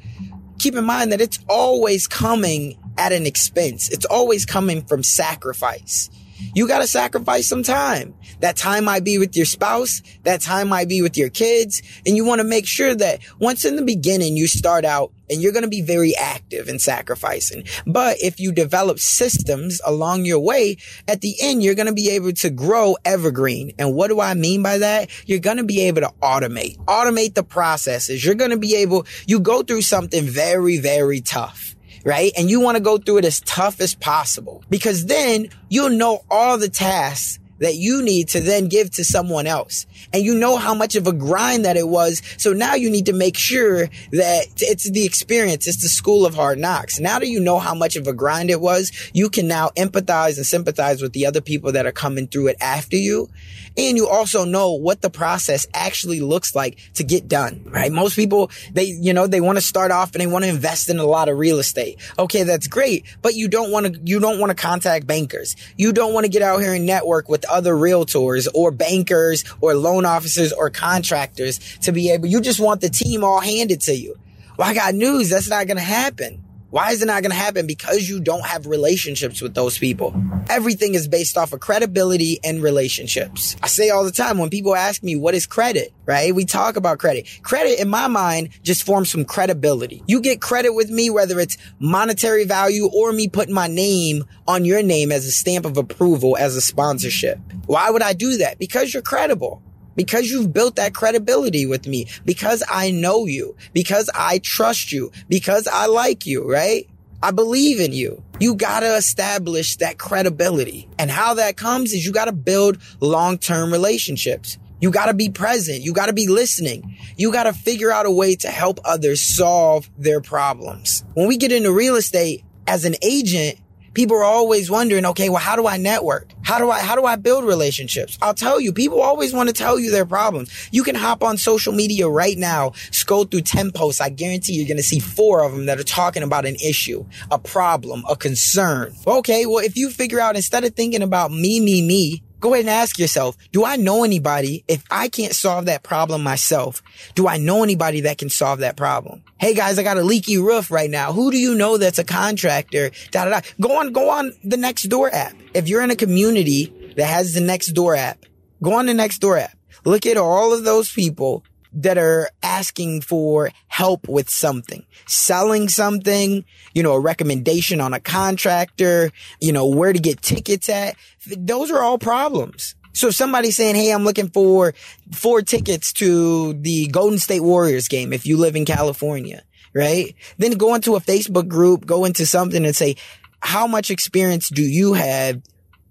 keep 0.57 0.75
in 0.75 0.85
mind 0.85 1.11
that 1.11 1.21
it's 1.21 1.39
always 1.47 2.07
coming 2.07 2.78
at 2.99 3.13
an 3.13 3.25
expense. 3.25 3.89
It's 3.89 4.05
always 4.05 4.45
coming 4.45 4.83
from 4.83 5.01
sacrifice. 5.01 6.09
You 6.53 6.67
got 6.67 6.79
to 6.79 6.87
sacrifice 6.87 7.47
some 7.47 7.63
time. 7.63 8.15
That 8.39 8.55
time 8.55 8.85
might 8.85 9.03
be 9.03 9.17
with 9.17 9.35
your 9.35 9.45
spouse. 9.45 10.01
That 10.23 10.41
time 10.41 10.69
might 10.69 10.87
be 10.87 11.01
with 11.01 11.17
your 11.17 11.29
kids. 11.29 11.81
And 12.05 12.15
you 12.15 12.25
want 12.25 12.39
to 12.39 12.47
make 12.47 12.65
sure 12.65 12.95
that 12.95 13.19
once 13.39 13.65
in 13.65 13.75
the 13.75 13.83
beginning, 13.83 14.37
you 14.37 14.47
start 14.47 14.85
out 14.85 15.11
and 15.29 15.41
you're 15.41 15.51
going 15.51 15.63
to 15.63 15.69
be 15.69 15.81
very 15.81 16.15
active 16.15 16.69
in 16.69 16.79
sacrificing. 16.79 17.65
But 17.85 18.17
if 18.21 18.39
you 18.39 18.51
develop 18.51 18.99
systems 18.99 19.81
along 19.85 20.25
your 20.25 20.39
way, 20.39 20.77
at 21.07 21.21
the 21.21 21.35
end, 21.41 21.61
you're 21.61 21.75
going 21.75 21.87
to 21.87 21.93
be 21.93 22.11
able 22.11 22.31
to 22.33 22.49
grow 22.49 22.95
evergreen. 23.03 23.73
And 23.77 23.93
what 23.93 24.07
do 24.07 24.21
I 24.21 24.33
mean 24.33 24.63
by 24.63 24.77
that? 24.77 25.09
You're 25.27 25.39
going 25.39 25.57
to 25.57 25.65
be 25.65 25.81
able 25.81 26.01
to 26.01 26.13
automate, 26.21 26.77
automate 26.85 27.35
the 27.35 27.43
processes. 27.43 28.25
You're 28.25 28.35
going 28.35 28.51
to 28.51 28.57
be 28.57 28.77
able, 28.77 29.05
you 29.27 29.39
go 29.39 29.61
through 29.61 29.81
something 29.81 30.23
very, 30.23 30.77
very 30.77 31.19
tough 31.21 31.75
right? 32.03 32.31
And 32.37 32.49
you 32.49 32.59
want 32.59 32.77
to 32.77 32.83
go 32.83 32.97
through 32.97 33.17
it 33.17 33.25
as 33.25 33.39
tough 33.41 33.81
as 33.81 33.95
possible 33.95 34.63
because 34.69 35.05
then 35.05 35.49
you'll 35.69 35.89
know 35.89 36.23
all 36.29 36.57
the 36.57 36.69
tasks 36.69 37.39
that 37.59 37.75
you 37.75 38.01
need 38.01 38.29
to 38.29 38.39
then 38.39 38.67
give 38.67 38.91
to 38.91 39.03
someone 39.03 39.47
else. 39.47 39.85
And 40.13 40.23
you 40.23 40.35
know 40.35 40.57
how 40.57 40.73
much 40.73 40.95
of 40.95 41.07
a 41.07 41.13
grind 41.13 41.65
that 41.65 41.77
it 41.77 41.87
was. 41.87 42.21
So 42.37 42.53
now 42.53 42.75
you 42.75 42.89
need 42.89 43.05
to 43.07 43.13
make 43.13 43.37
sure 43.37 43.87
that 44.11 44.45
it's 44.57 44.89
the 44.89 45.05
experience. 45.05 45.67
It's 45.67 45.81
the 45.81 45.89
school 45.89 46.25
of 46.25 46.35
hard 46.35 46.59
knocks. 46.59 46.99
Now 46.99 47.19
that 47.19 47.27
you 47.27 47.39
know 47.39 47.59
how 47.59 47.75
much 47.75 47.95
of 47.95 48.07
a 48.07 48.13
grind 48.13 48.49
it 48.49 48.61
was, 48.61 48.91
you 49.13 49.29
can 49.29 49.47
now 49.47 49.69
empathize 49.77 50.37
and 50.37 50.45
sympathize 50.45 51.01
with 51.01 51.13
the 51.13 51.25
other 51.25 51.41
people 51.41 51.71
that 51.73 51.85
are 51.85 51.91
coming 51.91 52.27
through 52.27 52.47
it 52.47 52.57
after 52.59 52.97
you. 52.97 53.29
And 53.77 53.95
you 53.95 54.07
also 54.07 54.45
know 54.45 54.73
what 54.73 55.01
the 55.01 55.09
process 55.09 55.67
actually 55.73 56.19
looks 56.19 56.55
like 56.55 56.77
to 56.95 57.03
get 57.03 57.27
done, 57.27 57.63
right? 57.65 57.91
Most 57.91 58.15
people, 58.15 58.51
they, 58.73 58.85
you 58.85 59.13
know, 59.13 59.27
they 59.27 59.41
want 59.41 59.57
to 59.57 59.61
start 59.61 59.91
off 59.91 60.13
and 60.13 60.21
they 60.21 60.27
want 60.27 60.43
to 60.43 60.49
invest 60.49 60.89
in 60.89 60.99
a 60.99 61.05
lot 61.05 61.29
of 61.29 61.37
real 61.37 61.59
estate. 61.59 61.97
Okay. 62.17 62.43
That's 62.43 62.67
great. 62.67 63.05
But 63.21 63.35
you 63.35 63.47
don't 63.47 63.71
want 63.71 63.85
to, 63.85 63.99
you 64.03 64.19
don't 64.19 64.39
want 64.39 64.49
to 64.49 64.55
contact 64.55 65.07
bankers. 65.07 65.55
You 65.77 65.93
don't 65.93 66.13
want 66.13 66.25
to 66.25 66.29
get 66.29 66.41
out 66.41 66.59
here 66.59 66.73
and 66.73 66.85
network 66.85 67.29
with 67.29 67.48
other 67.49 67.73
realtors 67.73 68.47
or 68.53 68.71
bankers 68.71 69.43
or 69.61 69.75
loan 69.75 70.05
officers 70.05 70.53
or 70.53 70.69
contractors 70.69 71.59
to 71.79 71.91
be 71.91 72.11
able, 72.11 72.27
you 72.27 72.41
just 72.41 72.59
want 72.59 72.81
the 72.81 72.89
team 72.89 73.23
all 73.23 73.39
handed 73.39 73.81
to 73.81 73.95
you. 73.95 74.15
Well, 74.57 74.67
I 74.67 74.73
got 74.73 74.93
news. 74.93 75.29
That's 75.29 75.49
not 75.49 75.67
going 75.67 75.77
to 75.77 75.83
happen. 75.83 76.43
Why 76.71 76.91
is 76.91 77.01
it 77.01 77.07
not 77.07 77.23
going 77.23 77.31
to 77.31 77.37
happen? 77.37 77.65
Because 77.65 78.07
you 78.07 78.19
don't 78.19 78.45
have 78.45 78.67
relationships 78.67 79.41
with 79.41 79.55
those 79.55 79.79
people. 79.79 80.13
Everything 80.49 80.93
is 80.93 81.07
based 81.07 81.35
off 81.35 81.51
of 81.51 81.59
credibility 81.59 82.39
and 82.43 82.61
relationships. 82.61 83.55
I 83.63 83.67
say 83.67 83.89
all 83.89 84.03
the 84.03 84.11
time 84.11 84.37
when 84.37 84.51
people 84.51 84.75
ask 84.75 85.01
me, 85.01 85.15
what 85.15 85.33
is 85.33 85.47
credit? 85.47 85.91
Right? 86.05 86.33
We 86.33 86.45
talk 86.45 86.75
about 86.75 86.99
credit. 86.99 87.27
Credit 87.41 87.79
in 87.79 87.89
my 87.89 88.07
mind 88.07 88.49
just 88.61 88.83
forms 88.83 89.09
some 89.09 89.25
credibility. 89.25 90.03
You 90.07 90.21
get 90.21 90.41
credit 90.41 90.73
with 90.73 90.91
me, 90.91 91.09
whether 91.09 91.39
it's 91.39 91.57
monetary 91.79 92.45
value 92.45 92.87
or 92.87 93.13
me 93.13 93.27
putting 93.27 93.53
my 93.53 93.67
name 93.67 94.25
on 94.47 94.63
your 94.63 94.83
name 94.83 95.11
as 95.11 95.25
a 95.25 95.31
stamp 95.31 95.65
of 95.65 95.77
approval 95.77 96.37
as 96.37 96.55
a 96.55 96.61
sponsorship. 96.61 97.39
Why 97.65 97.89
would 97.89 98.03
I 98.03 98.13
do 98.13 98.37
that? 98.37 98.59
Because 98.59 98.93
you're 98.93 99.03
credible 99.03 99.63
because 99.99 100.31
you've 100.31 100.53
built 100.53 100.77
that 100.77 100.93
credibility 100.93 101.65
with 101.65 101.85
me, 101.85 102.07
because 102.23 102.63
I 102.71 102.89
know 102.89 103.25
you, 103.25 103.57
because 103.73 104.09
I 104.15 104.37
trust 104.37 104.93
you, 104.93 105.11
because 105.27 105.67
I 105.67 105.87
like 105.87 106.25
you, 106.25 106.49
right? 106.49 106.87
I 107.21 107.31
believe 107.31 107.81
in 107.81 107.91
you. 107.91 108.23
You 108.39 108.55
gotta 108.55 108.95
establish 108.95 109.75
that 109.75 109.97
credibility. 109.97 110.87
And 110.97 111.11
how 111.11 111.33
that 111.33 111.57
comes 111.57 111.91
is 111.91 112.05
you 112.05 112.13
gotta 112.13 112.31
build 112.31 112.77
long-term 113.01 113.73
relationships. 113.73 114.57
You 114.79 114.89
gotta 114.89 115.13
be 115.13 115.29
present. 115.29 115.81
You 115.81 115.91
gotta 115.91 116.13
be 116.13 116.29
listening. 116.29 116.97
You 117.17 117.33
gotta 117.33 117.51
figure 117.51 117.91
out 117.91 118.05
a 118.05 118.11
way 118.11 118.37
to 118.37 118.47
help 118.47 118.79
others 118.85 119.19
solve 119.19 119.89
their 119.97 120.21
problems. 120.21 121.03
When 121.13 121.27
we 121.27 121.35
get 121.35 121.51
into 121.51 121.73
real 121.73 121.97
estate 121.97 122.45
as 122.67 122.85
an 122.85 122.95
agent, 123.01 123.59
People 123.93 124.17
are 124.17 124.23
always 124.23 124.69
wondering, 124.69 125.05
okay, 125.05 125.29
well, 125.29 125.39
how 125.39 125.55
do 125.55 125.67
I 125.67 125.77
network? 125.77 126.29
How 126.43 126.57
do 126.57 126.69
I, 126.69 126.79
how 126.79 126.95
do 126.95 127.05
I 127.05 127.15
build 127.15 127.45
relationships? 127.45 128.17
I'll 128.21 128.33
tell 128.33 128.59
you, 128.59 128.73
people 128.73 129.01
always 129.01 129.33
want 129.33 129.49
to 129.49 129.53
tell 129.53 129.79
you 129.79 129.91
their 129.91 130.05
problems. 130.05 130.51
You 130.71 130.83
can 130.83 130.95
hop 130.95 131.23
on 131.23 131.37
social 131.37 131.73
media 131.73 132.07
right 132.09 132.37
now, 132.37 132.73
scroll 132.91 133.25
through 133.25 133.41
10 133.41 133.71
posts. 133.71 134.01
I 134.01 134.09
guarantee 134.09 134.53
you're 134.53 134.67
going 134.67 134.77
to 134.77 134.83
see 134.83 134.99
four 134.99 135.43
of 135.43 135.51
them 135.51 135.65
that 135.67 135.79
are 135.79 135.83
talking 135.83 136.23
about 136.23 136.45
an 136.45 136.55
issue, 136.55 137.05
a 137.31 137.39
problem, 137.39 138.03
a 138.09 138.15
concern. 138.15 138.93
Okay. 139.05 139.45
Well, 139.45 139.63
if 139.63 139.77
you 139.77 139.89
figure 139.89 140.19
out 140.19 140.35
instead 140.35 140.63
of 140.63 140.75
thinking 140.75 141.01
about 141.01 141.31
me, 141.31 141.59
me, 141.59 141.81
me, 141.85 142.23
Go 142.39 142.53
ahead 142.53 142.65
and 142.65 142.69
ask 142.69 142.97
yourself, 142.97 143.35
do 143.51 143.65
I 143.65 143.75
know 143.75 144.05
anybody? 144.05 144.63
If 144.67 144.85
I 144.89 145.09
can't 145.09 145.35
solve 145.35 145.65
that 145.65 145.83
problem 145.83 146.23
myself, 146.23 146.81
do 147.13 147.27
I 147.27 147.37
know 147.37 147.63
anybody 147.63 148.01
that 148.01 148.17
can 148.17 148.29
solve 148.29 148.59
that 148.59 148.77
problem? 148.77 149.23
Hey 149.37 149.53
guys, 149.53 149.77
I 149.77 149.83
got 149.83 149.97
a 149.97 150.03
leaky 150.03 150.37
roof 150.37 150.71
right 150.71 150.89
now. 150.89 151.11
Who 151.11 151.31
do 151.31 151.37
you 151.37 151.53
know 151.53 151.77
that's 151.77 151.99
a 151.99 152.05
contractor? 152.05 152.91
Da, 153.11 153.25
da, 153.25 153.31
da. 153.31 153.41
Go 153.59 153.77
on, 153.79 153.91
go 153.91 154.09
on 154.09 154.31
the 154.43 154.55
Nextdoor 154.55 155.11
app. 155.11 155.35
If 155.53 155.67
you're 155.67 155.81
in 155.81 155.91
a 155.91 155.97
community 155.97 156.93
that 156.95 157.07
has 157.07 157.33
the 157.33 157.41
Nextdoor 157.41 157.97
app, 157.97 158.25
go 158.63 158.73
on 158.73 158.85
the 158.85 158.93
Nextdoor 158.93 159.41
app. 159.41 159.57
Look 159.83 160.05
at 160.05 160.17
all 160.17 160.53
of 160.53 160.63
those 160.63 160.91
people 160.91 161.43
that 161.73 161.97
are 161.97 162.29
asking 162.41 163.01
for 163.01 163.51
help 163.67 164.07
with 164.07 164.29
something, 164.29 164.85
selling 165.07 165.69
something, 165.69 166.43
you 166.73 166.83
know, 166.83 166.93
a 166.93 166.99
recommendation 166.99 167.79
on 167.79 167.93
a 167.93 167.99
contractor, 167.99 169.11
you 169.39 169.51
know, 169.51 169.67
where 169.67 169.93
to 169.93 169.99
get 169.99 170.21
tickets 170.21 170.69
at. 170.69 170.95
Those 171.27 171.71
are 171.71 171.81
all 171.81 171.97
problems. 171.97 172.75
So 172.93 173.09
if 173.09 173.15
somebody's 173.15 173.55
saying, 173.55 173.75
Hey, 173.75 173.91
I'm 173.91 174.03
looking 174.03 174.29
for 174.29 174.73
four 175.11 175.41
tickets 175.41 175.93
to 175.93 176.53
the 176.53 176.87
Golden 176.87 177.19
State 177.19 177.41
Warriors 177.41 177.87
game. 177.87 178.13
If 178.13 178.25
you 178.25 178.37
live 178.37 178.55
in 178.55 178.65
California, 178.65 179.43
right? 179.73 180.15
Then 180.37 180.53
go 180.53 180.73
into 180.75 180.95
a 180.95 181.01
Facebook 181.01 181.47
group, 181.47 181.85
go 181.85 182.05
into 182.05 182.25
something 182.25 182.65
and 182.65 182.75
say, 182.75 182.95
how 183.41 183.67
much 183.67 183.89
experience 183.89 184.49
do 184.49 184.61
you 184.61 184.93
have 184.93 185.41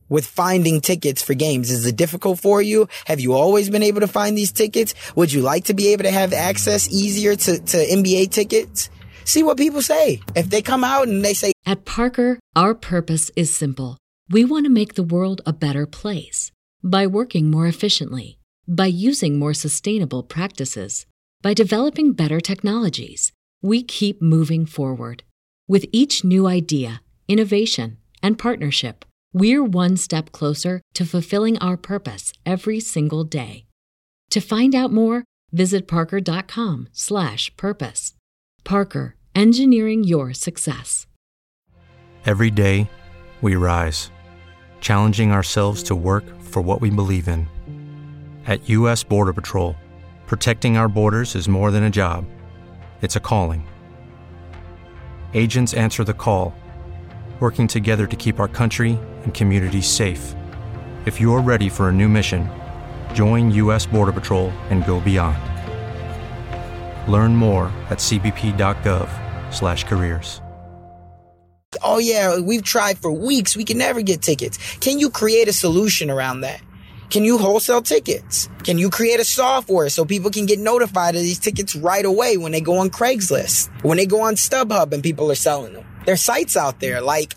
with 0.09 0.27
finding 0.27 0.81
tickets 0.81 1.23
for 1.23 1.35
games? 1.35 1.71
Is 1.71 1.87
it 1.87 1.97
difficult 1.97 2.39
for 2.41 2.61
you? 2.63 2.89
Have 3.07 3.21
you 3.21 3.35
always 3.35 3.71
been 3.71 3.83
able 3.83 4.01
to 4.01 4.09
find 4.09 4.37
these 4.37 4.53
tickets? 4.53 4.95
Would 5.17 5.33
you 5.33 5.43
like 5.43 5.65
to 5.65 5.75
be 5.75 5.93
able 5.93 6.05
to 6.05 6.11
have 6.11 6.33
access 6.33 6.89
easier 6.89 7.37
to, 7.37 7.59
to 7.59 7.77
NBA 7.77 8.31
tickets? 8.31 8.91
See 9.25 9.43
what 9.43 9.59
people 9.59 9.83
say. 9.83 10.21
If 10.35 10.49
they 10.49 10.63
come 10.63 10.85
out 10.85 11.09
and 11.09 11.25
they 11.25 11.35
say, 11.35 11.53
At 11.67 11.85
Parker, 11.85 12.39
our 12.57 12.75
purpose 12.75 13.31
is 13.37 13.55
simple. 13.55 13.99
We 14.31 14.45
want 14.45 14.65
to 14.65 14.71
make 14.71 14.95
the 14.95 15.03
world 15.03 15.43
a 15.45 15.53
better 15.53 15.87
place 15.87 16.51
by 16.83 17.07
working 17.07 17.51
more 17.51 17.67
efficiently, 17.67 18.39
by 18.67 18.87
using 18.87 19.39
more 19.39 19.55
sustainable 19.55 20.23
practices, 20.23 21.07
by 21.43 21.55
developing 21.55 22.13
better 22.13 22.41
technologies. 22.41 23.33
We 23.63 23.83
keep 23.83 24.23
moving 24.23 24.67
forward. 24.67 25.25
With 25.67 25.87
each 25.93 26.25
new 26.25 26.47
idea, 26.47 27.03
innovation, 27.27 27.99
and 28.23 28.39
partnership, 28.39 29.05
we're 29.33 29.65
one 29.65 29.97
step 29.97 30.33
closer 30.33 30.81
to 30.95 31.05
fulfilling 31.05 31.59
our 31.59 31.77
purpose 31.77 32.33
every 32.47 32.81
single 32.81 33.25
day. 33.25 33.67
To 34.31 34.41
find 34.41 34.75
out 34.75 34.91
more, 34.93 35.25
visit 35.53 35.87
parker.com/purpose. 35.89 38.15
Parker, 38.65 39.17
engineering 39.35 40.05
your 40.05 40.35
success. 40.35 41.07
Every 42.27 42.51
day, 42.51 42.91
we 43.41 43.57
rise, 43.57 44.11
challenging 44.81 45.33
ourselves 45.33 45.83
to 45.85 45.97
work 45.97 46.25
for 46.41 46.61
what 46.61 46.81
we 46.81 46.91
believe 46.91 47.29
in. 47.29 47.47
At 48.47 48.69
US 48.69 49.05
Border 49.05 49.33
Patrol, 49.33 49.77
protecting 50.27 50.77
our 50.77 50.89
borders 50.89 51.35
is 51.35 51.49
more 51.49 51.71
than 51.71 51.85
a 51.85 51.91
job. 51.91 52.27
It's 53.01 53.17
a 53.17 53.21
calling. 53.21 53.67
Agents 55.35 55.75
answer 55.75 56.05
the 56.05 56.15
call 56.15 56.55
working 57.41 57.69
together 57.69 58.07
to 58.07 58.17
keep 58.17 58.41
our 58.41 58.49
country 58.49 58.99
and 59.23 59.33
communities 59.33 59.87
safe. 59.87 60.35
If 61.07 61.21
you're 61.21 61.41
ready 61.41 61.69
for 61.69 61.89
a 61.89 61.93
new 61.93 62.09
mission, 62.09 62.49
join 63.15 63.53
U.S. 63.53 63.87
Border 63.87 64.11
Patrol 64.13 64.51
and 64.71 64.85
go 64.85 64.99
beyond. 65.01 65.39
Learn 67.09 67.37
more 67.37 67.71
at 67.91 67.99
cbp.gov/careers. 67.99 70.41
"Oh 71.83 71.99
yeah, 71.99 72.41
we've 72.41 72.63
tried 72.63 72.99
for 72.99 73.13
weeks. 73.13 73.57
We 73.57 73.65
can 73.65 73.79
never 73.79 74.03
get 74.03 74.21
tickets. 74.21 74.59
Can 74.81 74.99
you 74.99 75.11
create 75.11 75.47
a 75.49 75.53
solution 75.53 76.11
around 76.11 76.41
that?" 76.41 76.61
Can 77.11 77.25
you 77.25 77.39
wholesale 77.39 77.81
tickets? 77.81 78.51
Can 78.65 78.77
you 78.77 78.91
create 78.91 79.19
a 79.19 79.25
software 79.25 79.89
so 79.89 80.05
people 80.05 80.31
can 80.31 80.45
get 80.45 80.59
notified 80.59 81.17
of 81.17 81.23
these 81.23 81.39
tickets 81.39 81.75
right 81.75 82.05
away 82.05 82.37
when 82.37 82.53
they 82.53 82.61
go 82.61 82.77
on 82.77 82.91
Craigslist, 82.91 83.71
when 83.83 83.97
they 83.97 84.05
go 84.05 84.21
on 84.21 84.35
StubHub 84.35 84.93
and 84.93 85.03
people 85.03 85.31
are 85.31 85.35
selling 85.35 85.73
them? 85.73 85.87
There's 86.05 86.21
sites 86.21 86.55
out 86.55 86.81
there 86.81 87.01
like 87.01 87.35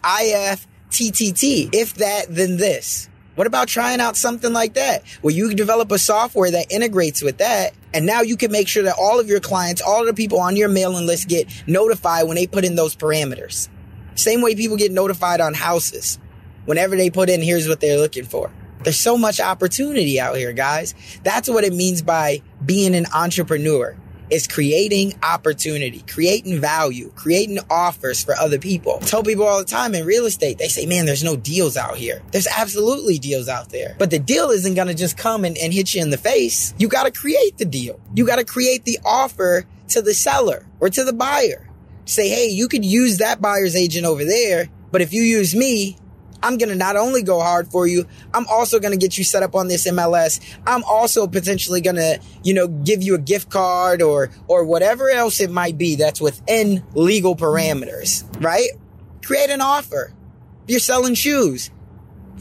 IFTTT. 0.92 1.70
If 1.74 1.96
that, 1.96 2.26
then 2.30 2.58
this. 2.58 3.10
What 3.36 3.48
about 3.48 3.70
trying 3.70 4.02
out 4.02 4.18
something 4.18 4.52
like 4.52 4.74
that 4.74 5.04
where 5.22 5.34
you 5.34 5.54
develop 5.54 5.90
a 5.92 5.98
software 5.98 6.52
that 6.52 6.72
integrates 6.72 7.22
with 7.22 7.38
that? 7.38 7.74
And 7.94 8.06
now 8.06 8.22
you 8.22 8.36
can 8.36 8.52
make 8.52 8.68
sure 8.68 8.84
that 8.84 8.96
all 9.00 9.20
of 9.20 9.28
your 9.28 9.40
clients, 9.40 9.82
all 9.82 10.02
of 10.02 10.08
the 10.08 10.14
people 10.14 10.40
on 10.40 10.58
your 10.58 10.68
mailing 10.68 11.08
list 11.08 11.30
get 11.30 11.48
notified 11.66 12.28
when 12.28 12.36
they 12.36 12.46
put 12.46 12.66
in 12.66 12.76
those 12.76 12.96
parameters. 12.96 13.70
Same 14.16 14.42
way 14.42 14.54
people 14.54 14.76
get 14.76 14.92
notified 14.92 15.40
on 15.40 15.54
houses. 15.54 16.20
Whenever 16.66 16.96
they 16.96 17.10
put 17.10 17.30
in, 17.30 17.42
here's 17.42 17.68
what 17.68 17.80
they're 17.80 17.98
looking 17.98 18.26
for. 18.26 18.52
There's 18.84 19.00
so 19.00 19.18
much 19.18 19.40
opportunity 19.40 20.20
out 20.20 20.36
here, 20.36 20.54
guys. 20.54 20.94
That's 21.24 21.50
what 21.50 21.64
it 21.64 21.74
means 21.74 22.02
by 22.02 22.42
being 22.66 22.96
an 22.96 23.06
entrepreneur 23.14 23.96
is 24.32 24.48
creating 24.48 25.14
opportunity, 25.22 26.04
creating 26.10 26.60
value, 26.60 27.12
creating 27.16 27.60
offers 27.70 28.24
for 28.24 28.34
other 28.36 28.58
people. 28.58 28.98
I 29.02 29.06
tell 29.06 29.24
people 29.24 29.46
all 29.46 29.60
the 29.60 29.66
time 29.66 29.94
in 29.94 30.06
real 30.06 30.26
estate, 30.26 30.58
they 30.58 30.70
say, 30.70 30.86
man, 30.86 31.06
there's 31.06 31.24
no 31.24 31.36
deals 31.36 31.76
out 31.76 31.98
here. 31.98 32.22
There's 32.32 32.48
absolutely 32.48 33.20
deals 33.20 33.50
out 33.50 33.70
there. 33.70 33.96
But 34.00 34.10
the 34.10 34.20
deal 34.20 34.50
isn't 34.50 34.74
going 34.74 34.88
to 34.88 34.94
just 34.94 35.18
come 35.18 35.44
and, 35.44 35.58
and 35.58 35.74
hit 35.74 35.94
you 35.94 36.02
in 36.02 36.10
the 36.10 36.18
face. 36.18 36.74
You 36.78 36.88
got 36.88 37.04
to 37.04 37.12
create 37.12 37.58
the 37.58 37.66
deal. 37.66 38.00
You 38.16 38.26
got 38.26 38.38
to 38.38 38.46
create 38.46 38.86
the 38.86 39.00
offer 39.04 39.66
to 39.90 40.02
the 40.02 40.14
seller 40.14 40.66
or 40.80 40.90
to 40.90 41.04
the 41.04 41.14
buyer. 41.14 41.68
Say, 42.06 42.30
hey, 42.30 42.48
you 42.48 42.68
could 42.68 42.86
use 42.86 43.18
that 43.18 43.42
buyer's 43.42 43.76
agent 43.76 44.06
over 44.06 44.24
there, 44.24 44.70
but 44.92 45.02
if 45.02 45.14
you 45.14 45.22
use 45.22 45.54
me, 45.56 45.98
I'm 46.44 46.58
going 46.58 46.70
to 46.70 46.76
not 46.76 46.96
only 46.96 47.22
go 47.22 47.40
hard 47.40 47.72
for 47.72 47.88
you, 47.88 48.08
I'm 48.34 48.46
also 48.48 48.80
going 48.80 48.92
to 48.92 48.98
get 48.98 49.18
you 49.18 49.24
set 49.24 49.44
up 49.44 49.56
on 49.56 49.68
this 49.68 49.88
MLS. 49.88 50.40
I'm 50.66 50.84
also 50.84 51.28
potentially 51.28 51.82
going 51.82 51.98
to, 51.98 52.20
you 52.44 52.54
know, 52.54 52.68
give 52.68 53.02
you 53.04 53.16
a 53.16 53.20
gift 53.20 53.50
card 53.50 54.02
or, 54.02 54.32
or 54.48 54.66
whatever 54.66 55.10
else 55.10 55.40
it 55.40 55.52
might 55.52 55.78
be 55.78 55.96
that's 55.96 56.22
within 56.22 56.84
legal 56.94 57.36
parameters, 57.36 58.24
right? 58.44 58.70
Create 59.24 59.50
an 59.50 59.62
offer. 59.62 60.14
You're 60.68 60.80
selling 60.80 61.16
shoes, 61.16 61.70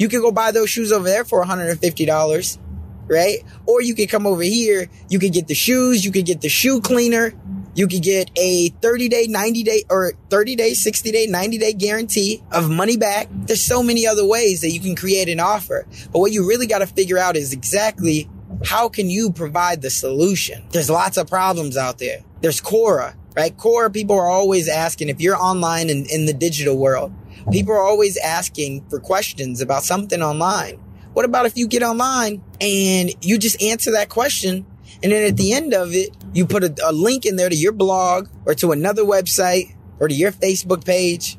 you 0.00 0.09
can 0.09 0.23
go 0.23 0.33
buy 0.33 0.50
those 0.50 0.71
shoes 0.71 0.92
over 0.92 1.04
there 1.04 1.26
for 1.26 1.45
$150, 1.45 2.59
right? 3.07 3.38
Or 3.66 3.83
you 3.83 3.95
could 3.95 4.09
come 4.09 4.26
over 4.26 4.40
here. 4.40 4.88
You 5.11 5.19
could 5.19 5.35
get 5.35 5.47
the 5.47 5.54
shoes. 5.54 6.07
You 6.07 6.11
could 6.11 6.25
get 6.25 6.40
the 6.40 6.49
shoe 6.49 6.80
cleaner. 6.80 7.35
You 7.80 7.88
could 7.88 8.02
get 8.02 8.30
a 8.37 8.68
30 8.82 9.08
day, 9.08 9.26
90 9.26 9.62
day, 9.62 9.84
or 9.88 10.12
30 10.28 10.54
day, 10.54 10.75
60 10.75 11.12
day, 11.12 11.26
90 11.26 11.56
day 11.56 11.72
guarantee 11.72 12.42
of 12.52 12.68
money 12.68 12.99
back. 12.99 13.28
There's 13.32 13.62
so 13.62 13.82
many 13.82 14.06
other 14.06 14.26
ways 14.26 14.60
that 14.60 14.68
you 14.68 14.80
can 14.80 14.94
create 14.94 15.30
an 15.30 15.40
offer. 15.40 15.87
But 16.12 16.18
what 16.18 16.30
you 16.30 16.46
really 16.46 16.66
got 16.66 16.80
to 16.80 16.87
figure 16.87 17.16
out 17.16 17.37
is 17.38 17.54
exactly 17.54 18.28
how 18.66 18.90
can 18.90 19.08
you 19.08 19.32
provide 19.32 19.80
the 19.80 19.88
solution? 19.88 20.62
There's 20.72 20.90
lots 20.90 21.16
of 21.16 21.26
problems 21.30 21.78
out 21.78 21.96
there. 21.96 22.18
There's 22.42 22.60
Quora, 22.60 23.14
right? 23.34 23.56
Quora 23.56 23.90
people 23.90 24.18
are 24.18 24.28
always 24.28 24.68
asking 24.68 25.08
if 25.08 25.18
you're 25.18 25.38
online 25.38 25.88
in, 25.88 26.04
in 26.10 26.26
the 26.26 26.34
digital 26.34 26.76
world, 26.76 27.14
people 27.50 27.72
are 27.72 27.82
always 27.82 28.18
asking 28.18 28.84
for 28.90 29.00
questions 29.00 29.62
about 29.62 29.84
something 29.84 30.20
online. 30.20 30.78
What 31.14 31.25
about 31.25 31.46
if 31.46 31.56
you 31.56 31.66
get 31.66 31.82
online 31.82 32.42
and 32.60 33.10
you 33.25 33.38
just 33.38 33.62
answer 33.62 33.92
that 33.92 34.10
question 34.10 34.66
and 35.02 35.12
then 35.12 35.26
at 35.26 35.37
the 35.37 35.52
end 35.52 35.73
of 35.75 35.95
it, 35.95 36.16
you 36.33 36.47
put 36.47 36.64
a, 36.64 36.75
a 36.85 36.92
link 36.92 37.25
in 37.25 37.37
there 37.37 37.49
to 37.49 37.57
your 37.57 37.73
blog 37.73 38.28
or 38.47 38.54
to 38.57 38.73
another 38.73 39.02
website 39.02 39.75
or 39.99 40.09
to 40.09 40.14
your 40.14 40.33
Facebook 40.33 40.85
page 40.85 41.38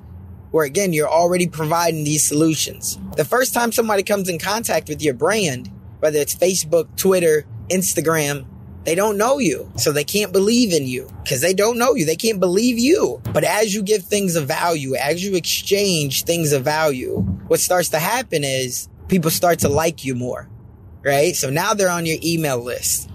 where 0.52 0.66
again, 0.66 0.94
you're 0.94 1.10
already 1.10 1.48
providing 1.48 2.04
these 2.04 2.24
solutions. 2.24 3.00
The 3.16 3.26
first 3.26 3.54
time 3.54 3.72
somebody 3.72 4.04
comes 4.04 4.30
in 4.30 4.38
contact 4.38 4.90
with 4.90 5.02
your 5.02 5.14
brand, 5.14 5.72
whether 6.00 6.20
it's 6.20 6.36
Facebook, 6.36 6.96
Twitter, 6.98 7.46
Instagram, 7.70 8.46
they 8.84 8.96
don't 8.96 9.18
know 9.18 9.38
you. 9.38 9.72
So 9.78 9.92
they 9.92 10.04
can't 10.04 10.32
believe 10.32 10.74
in 10.74 10.88
you 10.88 11.08
because 11.24 11.42
they 11.42 11.54
don't 11.54 11.78
know 11.78 11.94
you. 11.96 12.06
They 12.06 12.16
can't 12.16 12.40
believe 12.40 12.80
you. 12.80 13.22
But 13.32 13.44
as 13.44 13.74
you 13.74 13.84
give 13.84 14.04
things 14.04 14.36
of 14.36 14.48
value, 14.48 14.96
as 14.96 15.24
you 15.24 15.36
exchange 15.36 16.24
things 16.24 16.52
of 16.52 16.64
value, 16.64 17.20
what 17.48 17.60
starts 17.60 17.90
to 17.90 18.00
happen 18.00 18.44
is 18.44 18.90
people 19.08 19.30
start 19.30 19.60
to 19.60 19.70
like 19.70 20.04
you 20.04 20.16
more, 20.16 20.50
right? 21.04 21.36
So 21.36 21.50
now 21.50 21.74
they're 21.74 21.90
on 21.92 22.06
your 22.06 22.18
email 22.24 22.58
list. 22.58 23.11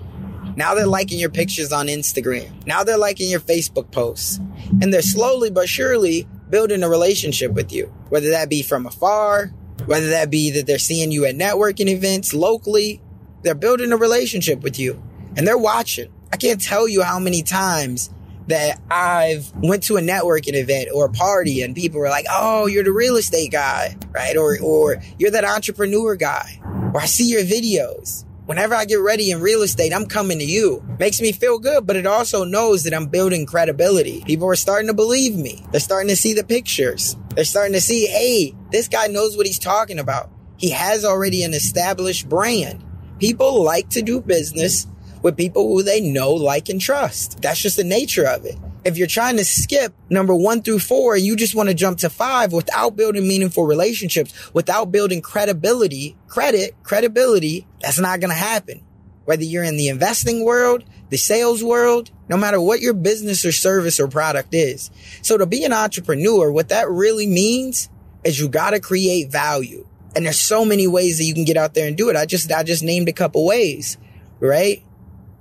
Now 0.57 0.75
they're 0.75 0.87
liking 0.87 1.19
your 1.19 1.31
pictures 1.31 1.73
on 1.73 1.87
Instagram. 1.87 2.67
Now 2.67 2.83
they're 2.83 2.99
liking 2.99 3.29
your 3.31 3.41
Facebook 3.41 3.91
posts. 3.91 4.41
And 4.81 4.93
they're 4.93 5.03
slowly 5.03 5.51
but 5.51 5.69
surely 5.69 6.27
building 6.49 6.83
a 6.83 6.89
relationship 6.89 7.53
with 7.53 7.73
you, 7.73 7.93
whether 8.09 8.31
that 8.31 8.49
be 8.49 8.63
from 8.63 8.87
afar, 8.87 9.53
whether 9.85 10.09
that 10.09 10.31
be 10.31 10.51
that 10.53 10.67
they're 10.67 10.79
seeing 10.79 11.13
you 11.13 11.27
at 11.27 11.35
networking 11.35 11.89
events 11.89 12.33
locally. 12.33 13.03
They're 13.43 13.55
building 13.55 13.93
a 13.93 13.97
relationship 13.97 14.63
with 14.63 14.79
you 14.79 15.03
and 15.37 15.47
they're 15.47 15.59
watching. 15.59 16.11
I 16.33 16.37
can't 16.37 16.61
tell 16.61 16.89
you 16.89 17.03
how 17.03 17.19
many 17.19 17.43
times 17.43 18.11
that 18.49 18.81
I've 18.91 19.53
went 19.57 19.85
to 19.85 19.97
a 19.97 20.01
networking 20.01 20.55
event 20.55 20.89
or 20.95 21.07
a 21.07 21.13
party 21.13 21.63
and 21.63 21.75
people 21.75 22.01
were 22.01 22.09
like, 22.09 22.27
"Oh, 22.31 22.67
you're 22.67 22.85
the 22.85 22.93
real 22.93 23.17
estate 23.17 23.53
guy," 23.53 23.97
right? 24.13 24.37
Or 24.37 24.59
or 24.61 25.03
you're 25.19 25.31
that 25.33 25.45
entrepreneur 25.45 26.17
guy. 26.17 26.61
Or 26.95 27.01
I 27.01 27.07
see 27.07 27.29
your 27.29 27.43
videos. 27.43 28.25
Whenever 28.47 28.77
I 28.77 28.85
get 28.85 29.01
ready 29.01 29.33
in 29.33 29.41
real 29.41 29.63
estate, 29.63 29.93
I'm 29.93 30.07
coming 30.07 30.39
to 30.39 30.45
you. 30.45 30.81
Makes 31.01 31.21
me 31.21 31.33
feel 31.33 31.59
good, 31.59 31.85
but 31.85 31.97
it 31.97 32.07
also 32.07 32.45
knows 32.45 32.85
that 32.85 32.95
I'm 32.95 33.07
building 33.07 33.45
credibility. 33.45 34.23
People 34.25 34.47
are 34.47 34.55
starting 34.55 34.87
to 34.87 34.95
believe 34.95 35.37
me. 35.37 35.65
They're 35.73 35.81
starting 35.81 36.09
to 36.11 36.17
see 36.17 36.33
the 36.33 36.45
pictures. 36.45 37.17
They're 37.35 37.43
starting 37.43 37.73
to 37.73 37.81
see, 37.81 38.07
hey, 38.07 38.55
this 38.71 38.87
guy 38.87 39.09
knows 39.09 39.37
what 39.37 39.47
he's 39.47 39.59
talking 39.59 39.99
about. 39.99 40.31
He 40.59 40.71
has 40.71 41.05
already 41.05 41.43
an 41.43 41.55
established 41.55 42.29
brand. 42.29 42.85
People 43.19 43.65
like 43.65 43.89
to 43.91 44.01
do 44.01 44.21
business 44.21 44.87
with 45.23 45.37
people 45.37 45.67
who 45.67 45.83
they 45.83 46.01
know, 46.01 46.31
like, 46.31 46.69
and 46.69 46.81
trust. 46.81 47.43
That's 47.43 47.61
just 47.61 47.77
the 47.77 47.83
nature 47.83 48.29
of 48.29 48.45
it. 48.45 48.57
If 48.87 48.97
you're 48.97 49.09
trying 49.09 49.37
to 49.39 49.45
skip 49.45 49.93
number 50.09 50.33
one 50.33 50.63
through 50.63 50.79
four 50.79 51.17
and 51.17 51.25
you 51.25 51.35
just 51.35 51.57
want 51.57 51.69
to 51.69 51.75
jump 51.75 51.99
to 51.99 52.09
five 52.09 52.53
without 52.53 52.95
building 52.95 53.27
meaningful 53.27 53.65
relationships, 53.65 54.55
without 54.55 54.93
building 54.93 55.21
credibility, 55.21 56.17
credit, 56.29 56.77
credibility, 56.85 57.67
that's 57.81 57.99
not 57.99 58.21
going 58.21 58.31
to 58.31 58.37
happen. 58.37 58.85
Whether 59.25 59.43
you're 59.43 59.65
in 59.65 59.77
the 59.77 59.89
investing 59.89 60.45
world, 60.45 60.85
the 61.11 61.17
sales 61.17 61.65
world, 61.65 62.13
no 62.29 62.37
matter 62.37 62.61
what 62.61 62.79
your 62.79 62.95
business 62.95 63.45
or 63.45 63.51
service 63.51 63.99
or 63.99 64.07
product 64.07 64.55
is. 64.55 64.93
So 65.21 65.37
to 65.37 65.47
be 65.47 65.65
an 65.65 65.73
entrepreneur, 65.73 66.53
what 66.53 66.69
that 66.69 66.89
really 66.89 67.27
means 67.27 67.89
is 68.23 68.39
you 68.39 68.49
got 68.49 68.71
to 68.71 68.79
create 68.79 69.33
value. 69.33 69.85
And 70.15 70.27
there's 70.27 70.39
so 70.39 70.65
many 70.65 70.87
ways 70.87 71.19
that 71.19 71.25
you 71.25 71.35
can 71.35 71.45
get 71.45 71.57
out 71.57 71.75
there 71.75 71.89
and 71.89 71.97
do 71.97 72.09
it. 72.09 72.15
I 72.15 72.25
just, 72.25 72.53
I 72.53 72.63
just 72.63 72.85
named 72.85 73.09
a 73.09 73.13
couple 73.13 73.45
ways, 73.45 73.99
right? 74.39 74.85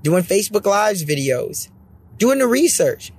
Doing 0.02 0.24
Facebook 0.24 0.66
Lives 0.66 1.06
videos, 1.06 1.70
doing 2.18 2.40
the 2.40 2.48
research. 2.48 3.12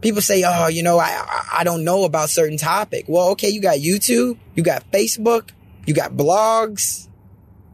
People 0.00 0.22
say, 0.22 0.42
oh, 0.46 0.68
you 0.68 0.82
know, 0.82 0.98
I, 0.98 1.44
I 1.52 1.64
don't 1.64 1.84
know 1.84 2.04
about 2.04 2.30
certain 2.30 2.56
topic. 2.56 3.04
Well, 3.08 3.28
okay, 3.30 3.50
you 3.50 3.60
got 3.60 3.78
YouTube, 3.78 4.38
you 4.54 4.62
got 4.62 4.90
Facebook, 4.90 5.50
you 5.86 5.94
got 5.94 6.12
blogs, 6.12 7.08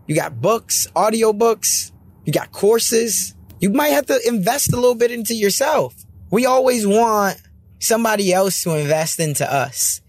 you 0.06 0.14
got 0.14 0.40
books, 0.40 0.88
audio 0.96 1.32
books, 1.32 1.92
you 2.24 2.32
got 2.32 2.52
courses. 2.52 3.34
You 3.60 3.70
might 3.70 3.88
have 3.88 4.06
to 4.06 4.20
invest 4.26 4.72
a 4.72 4.76
little 4.76 4.94
bit 4.94 5.10
into 5.10 5.34
yourself. 5.34 5.94
We 6.30 6.46
always 6.46 6.86
want 6.86 7.40
somebody 7.78 8.32
else 8.32 8.62
to 8.64 8.74
invest 8.74 9.20
into 9.20 9.50
us, 9.50 10.00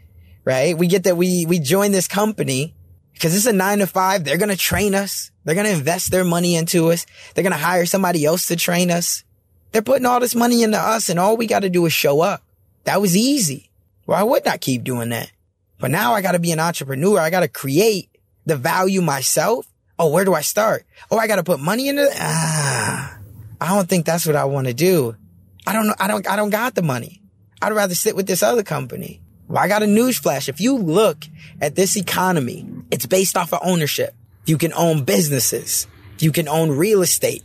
right? 0.43 0.77
We 0.77 0.87
get 0.87 1.03
that 1.03 1.17
we, 1.17 1.45
we 1.45 1.59
join 1.59 1.91
this 1.91 2.07
company 2.07 2.75
because 3.13 3.35
it's 3.35 3.45
a 3.45 3.53
nine 3.53 3.79
to 3.79 3.87
five. 3.87 4.23
They're 4.23 4.37
going 4.37 4.49
to 4.49 4.57
train 4.57 4.95
us. 4.95 5.31
They're 5.43 5.55
going 5.55 5.67
to 5.67 5.73
invest 5.73 6.11
their 6.11 6.23
money 6.23 6.55
into 6.55 6.91
us. 6.91 7.05
They're 7.33 7.43
going 7.43 7.53
to 7.53 7.57
hire 7.57 7.85
somebody 7.85 8.25
else 8.25 8.47
to 8.47 8.55
train 8.55 8.91
us. 8.91 9.23
They're 9.71 9.81
putting 9.81 10.05
all 10.05 10.19
this 10.19 10.35
money 10.35 10.63
into 10.63 10.77
us 10.77 11.09
and 11.09 11.19
all 11.19 11.37
we 11.37 11.47
got 11.47 11.61
to 11.61 11.69
do 11.69 11.85
is 11.85 11.93
show 11.93 12.21
up. 12.21 12.43
That 12.85 13.01
was 13.01 13.15
easy. 13.15 13.69
Well, 14.05 14.19
I 14.19 14.23
would 14.23 14.45
not 14.45 14.61
keep 14.61 14.83
doing 14.83 15.09
that. 15.09 15.31
But 15.79 15.91
now 15.91 16.13
I 16.13 16.21
got 16.21 16.31
to 16.31 16.39
be 16.39 16.51
an 16.51 16.59
entrepreneur. 16.59 17.19
I 17.19 17.29
got 17.29 17.41
to 17.41 17.47
create 17.47 18.09
the 18.45 18.55
value 18.55 19.01
myself. 19.01 19.67
Oh, 19.99 20.09
where 20.09 20.25
do 20.25 20.33
I 20.33 20.41
start? 20.41 20.85
Oh, 21.11 21.17
I 21.17 21.27
got 21.27 21.35
to 21.35 21.43
put 21.43 21.59
money 21.59 21.87
into 21.87 22.03
that. 22.03 22.17
Ah, 22.19 23.17
I 23.59 23.75
don't 23.75 23.89
think 23.89 24.05
that's 24.05 24.25
what 24.25 24.35
I 24.35 24.45
want 24.45 24.67
to 24.67 24.73
do. 24.73 25.15
I 25.65 25.73
don't 25.73 25.87
know. 25.87 25.95
I 25.99 26.07
don't, 26.07 26.27
I 26.27 26.35
don't 26.35 26.49
got 26.49 26.75
the 26.75 26.81
money. 26.81 27.21
I'd 27.61 27.73
rather 27.73 27.95
sit 27.95 28.15
with 28.15 28.27
this 28.27 28.43
other 28.43 28.63
company. 28.63 29.21
Well, 29.47 29.61
I 29.61 29.67
got 29.67 29.83
a 29.83 29.87
news 29.87 30.17
flash. 30.17 30.47
If 30.49 30.61
you 30.61 30.77
look 30.77 31.25
at 31.59 31.75
this 31.75 31.97
economy, 31.97 32.65
it's 32.91 33.05
based 33.05 33.35
off 33.35 33.53
of 33.53 33.59
ownership. 33.63 34.13
You 34.45 34.57
can 34.57 34.73
own 34.73 35.03
businesses. 35.03 35.87
You 36.19 36.31
can 36.31 36.47
own 36.47 36.71
real 36.71 37.01
estate. 37.01 37.43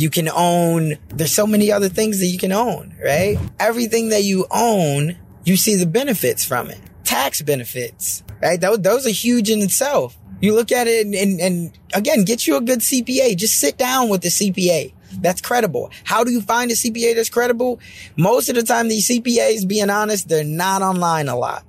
You 0.00 0.08
can 0.08 0.30
own, 0.34 0.94
there's 1.08 1.34
so 1.34 1.46
many 1.46 1.70
other 1.70 1.90
things 1.90 2.20
that 2.20 2.26
you 2.26 2.38
can 2.38 2.52
own, 2.52 2.94
right? 3.04 3.38
Everything 3.58 4.08
that 4.08 4.24
you 4.24 4.46
own, 4.50 5.18
you 5.44 5.56
see 5.56 5.76
the 5.76 5.84
benefits 5.84 6.42
from 6.42 6.70
it. 6.70 6.80
Tax 7.04 7.42
benefits, 7.42 8.22
right? 8.40 8.58
Those, 8.58 8.80
those 8.80 9.06
are 9.06 9.10
huge 9.10 9.50
in 9.50 9.60
itself. 9.60 10.16
You 10.40 10.54
look 10.54 10.72
at 10.72 10.86
it 10.86 11.04
and, 11.04 11.14
and, 11.14 11.40
and 11.40 11.78
again, 11.92 12.24
get 12.24 12.46
you 12.46 12.56
a 12.56 12.62
good 12.62 12.78
CPA. 12.78 13.36
Just 13.36 13.60
sit 13.60 13.76
down 13.76 14.08
with 14.08 14.22
the 14.22 14.28
CPA 14.28 14.94
that's 15.20 15.42
credible. 15.42 15.90
How 16.04 16.24
do 16.24 16.30
you 16.30 16.40
find 16.40 16.70
a 16.70 16.74
CPA 16.74 17.14
that's 17.14 17.28
credible? 17.28 17.78
Most 18.16 18.48
of 18.48 18.54
the 18.54 18.62
time, 18.62 18.88
these 18.88 19.06
CPAs, 19.06 19.68
being 19.68 19.90
honest, 19.90 20.28
they're 20.28 20.44
not 20.44 20.80
online 20.80 21.28
a 21.28 21.36
lot. 21.36 21.64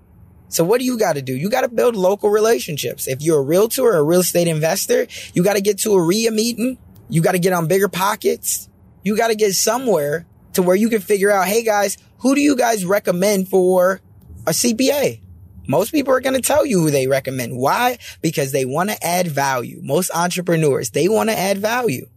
So 0.47 0.63
what 0.63 0.79
do 0.79 0.85
you 0.85 0.97
got 0.97 1.13
to 1.13 1.21
do? 1.21 1.35
You 1.35 1.49
got 1.49 1.61
to 1.61 1.69
build 1.69 1.95
local 1.95 2.29
relationships. 2.29 3.07
If 3.07 3.21
you're 3.21 3.39
a 3.39 3.43
realtor 3.43 3.83
or 3.83 3.97
a 3.97 4.03
real 4.03 4.19
estate 4.19 4.47
investor, 4.47 5.07
you 5.33 5.43
got 5.43 5.55
to 5.55 5.61
get 5.61 5.79
to 5.79 5.93
a 5.93 6.01
REIA 6.01 6.31
meeting. 6.31 6.77
You 7.11 7.21
got 7.21 7.33
to 7.33 7.39
get 7.39 7.51
on 7.51 7.67
BiggerPockets. 7.67 8.69
You 9.03 9.17
got 9.17 9.27
to 9.27 9.35
get 9.35 9.53
somewhere 9.53 10.25
to 10.53 10.63
where 10.63 10.77
you 10.77 10.89
can 10.89 11.01
figure 11.01 11.29
out, 11.29 11.45
hey 11.45 11.61
guys, 11.61 11.97
who 12.19 12.35
do 12.35 12.41
you 12.41 12.55
guys 12.55 12.85
recommend 12.85 13.49
for 13.49 13.99
a 14.47 14.51
CPA? 14.51 15.19
Most 15.67 15.91
people 15.91 16.13
are 16.13 16.21
going 16.21 16.35
to 16.35 16.41
tell 16.41 16.65
you 16.65 16.79
who 16.79 16.89
they 16.89 17.07
recommend. 17.07 17.57
Why? 17.57 17.97
Because 18.21 18.53
they 18.53 18.63
want 18.63 18.91
to 18.91 19.05
add 19.05 19.27
value. 19.27 19.81
Most 19.83 20.09
entrepreneurs, 20.15 20.91
they 20.91 21.09
want 21.09 21.29
to 21.29 21.37
add 21.37 21.57
value. 21.57 22.07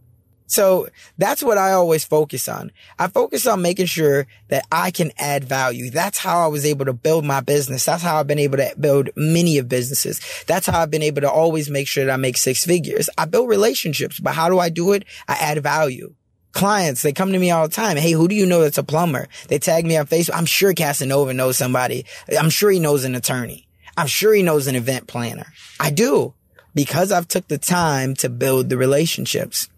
So 0.47 0.87
that's 1.17 1.41
what 1.41 1.57
I 1.57 1.71
always 1.71 2.03
focus 2.03 2.47
on. 2.47 2.71
I 2.99 3.07
focus 3.07 3.47
on 3.47 3.61
making 3.61 3.87
sure 3.87 4.27
that 4.49 4.65
I 4.71 4.91
can 4.91 5.11
add 5.17 5.43
value. 5.43 5.89
That's 5.89 6.19
how 6.19 6.43
I 6.43 6.47
was 6.47 6.65
able 6.65 6.85
to 6.85 6.93
build 6.93 7.25
my 7.25 7.41
business. 7.41 7.85
That's 7.85 8.03
how 8.03 8.19
I've 8.19 8.27
been 8.27 8.39
able 8.39 8.57
to 8.57 8.73
build 8.79 9.09
many 9.15 9.57
of 9.57 9.67
businesses. 9.67 10.21
That's 10.47 10.67
how 10.67 10.81
I've 10.81 10.91
been 10.91 11.01
able 11.01 11.21
to 11.21 11.31
always 11.31 11.69
make 11.69 11.87
sure 11.87 12.05
that 12.05 12.13
I 12.13 12.17
make 12.17 12.37
six 12.37 12.63
figures. 12.63 13.09
I 13.17 13.25
build 13.25 13.49
relationships, 13.49 14.19
but 14.19 14.35
how 14.35 14.49
do 14.49 14.59
I 14.59 14.69
do 14.69 14.93
it? 14.93 15.05
I 15.27 15.33
add 15.33 15.61
value. 15.63 16.13
Clients, 16.53 17.01
they 17.01 17.11
come 17.11 17.33
to 17.33 17.39
me 17.39 17.51
all 17.51 17.67
the 17.67 17.73
time. 17.73 17.97
Hey, 17.97 18.11
who 18.11 18.27
do 18.27 18.35
you 18.35 18.45
know 18.45 18.61
that's 18.61 18.77
a 18.77 18.83
plumber? 18.83 19.27
They 19.49 19.59
tag 19.59 19.85
me 19.85 19.97
on 19.97 20.07
Facebook. 20.07 20.37
I'm 20.37 20.45
sure 20.45 20.73
Casanova 20.73 21.33
knows 21.33 21.57
somebody. 21.57 22.05
I'm 22.39 22.49
sure 22.49 22.71
he 22.71 22.79
knows 22.79 23.03
an 23.03 23.15
attorney. 23.15 23.67
I'm 23.97 24.07
sure 24.07 24.33
he 24.33 24.43
knows 24.43 24.67
an 24.67 24.75
event 24.75 25.07
planner. 25.07 25.47
I 25.79 25.89
do 25.89 26.33
because 26.73 27.11
I've 27.11 27.27
took 27.27 27.47
the 27.47 27.57
time 27.57 28.13
to 28.15 28.29
build 28.29 28.69
the 28.69 28.77
relationships. 28.77 29.69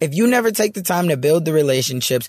If 0.00 0.14
you 0.14 0.26
never 0.26 0.50
take 0.50 0.74
the 0.74 0.82
time 0.82 1.08
to 1.08 1.16
build 1.16 1.44
the 1.44 1.52
relationships, 1.52 2.28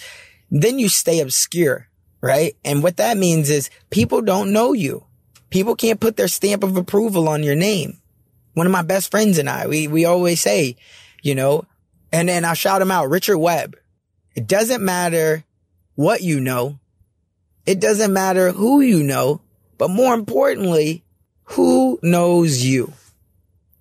then 0.50 0.78
you 0.78 0.90
stay 0.90 1.20
obscure, 1.22 1.88
right? 2.22 2.56
And 2.66 2.84
what 2.84 2.98
that 2.98 3.18
means 3.18 3.50
is 3.50 3.70
people 3.90 4.22
don't 4.22 4.52
know 4.52 4.74
you. 4.74 5.06
People 5.50 5.76
can't 5.76 6.00
put 6.00 6.18
their 6.18 6.28
stamp 6.28 6.64
of 6.64 6.78
approval 6.78 7.28
on 7.30 7.44
your 7.44 7.56
name. 7.56 8.02
One 8.54 8.66
of 8.66 8.72
my 8.72 8.82
best 8.82 9.12
friends 9.12 9.38
and 9.38 9.50
I, 9.50 9.68
we, 9.68 9.88
we 9.88 10.06
always 10.06 10.42
say, 10.42 10.76
you 11.22 11.36
know, 11.36 11.66
and 12.12 12.28
then 12.28 12.44
I'll 12.44 12.54
shout 12.54 12.82
him 12.82 12.92
out, 12.92 13.10
Richard 13.10 13.38
Webb. 13.38 13.78
It 14.36 14.48
doesn't 14.48 14.84
matter 14.84 15.46
what 15.96 16.22
you 16.22 16.40
know. 16.40 16.80
It 17.66 17.80
doesn't 17.80 18.12
matter 18.12 18.52
who 18.52 18.82
you 18.82 19.04
know, 19.04 19.42
but 19.78 19.90
more 19.90 20.14
importantly, 20.14 21.04
who 21.44 22.00
knows 22.02 22.64
you? 22.64 22.94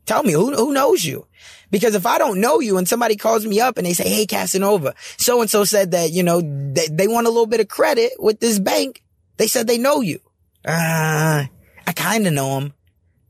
Tell 0.07 0.23
me 0.23 0.33
who, 0.33 0.55
who 0.55 0.73
knows 0.73 1.05
you? 1.05 1.27
Because 1.71 1.95
if 1.95 2.07
I 2.07 2.19
don't 2.19 2.41
know 2.41 2.61
you 2.61 2.79
and 2.79 2.89
somebody 2.89 3.17
calls 3.17 3.47
me 3.47 3.61
up 3.61 3.79
and 3.79 3.87
they 3.87 3.93
say, 3.93 4.09
Hey, 4.09 4.27
Casanova, 4.27 4.95
so 5.17 5.41
and 5.41 5.51
so 5.51 5.65
said 5.65 5.93
that, 5.93 6.11
you 6.11 6.23
know, 6.23 6.41
they, 6.41 6.89
they 6.89 7.09
want 7.09 7.27
a 7.27 7.31
little 7.31 7.47
bit 7.47 7.61
of 7.61 7.69
credit 7.69 8.13
with 8.19 8.41
this 8.41 8.59
bank. 8.59 9.03
They 9.37 9.47
said 9.47 9.67
they 9.67 9.79
know 9.79 10.01
you. 10.01 10.21
Uh, 10.65 11.45
I 11.87 11.93
kind 11.95 12.27
of 12.27 12.33
know 12.33 12.61
them, 12.61 12.75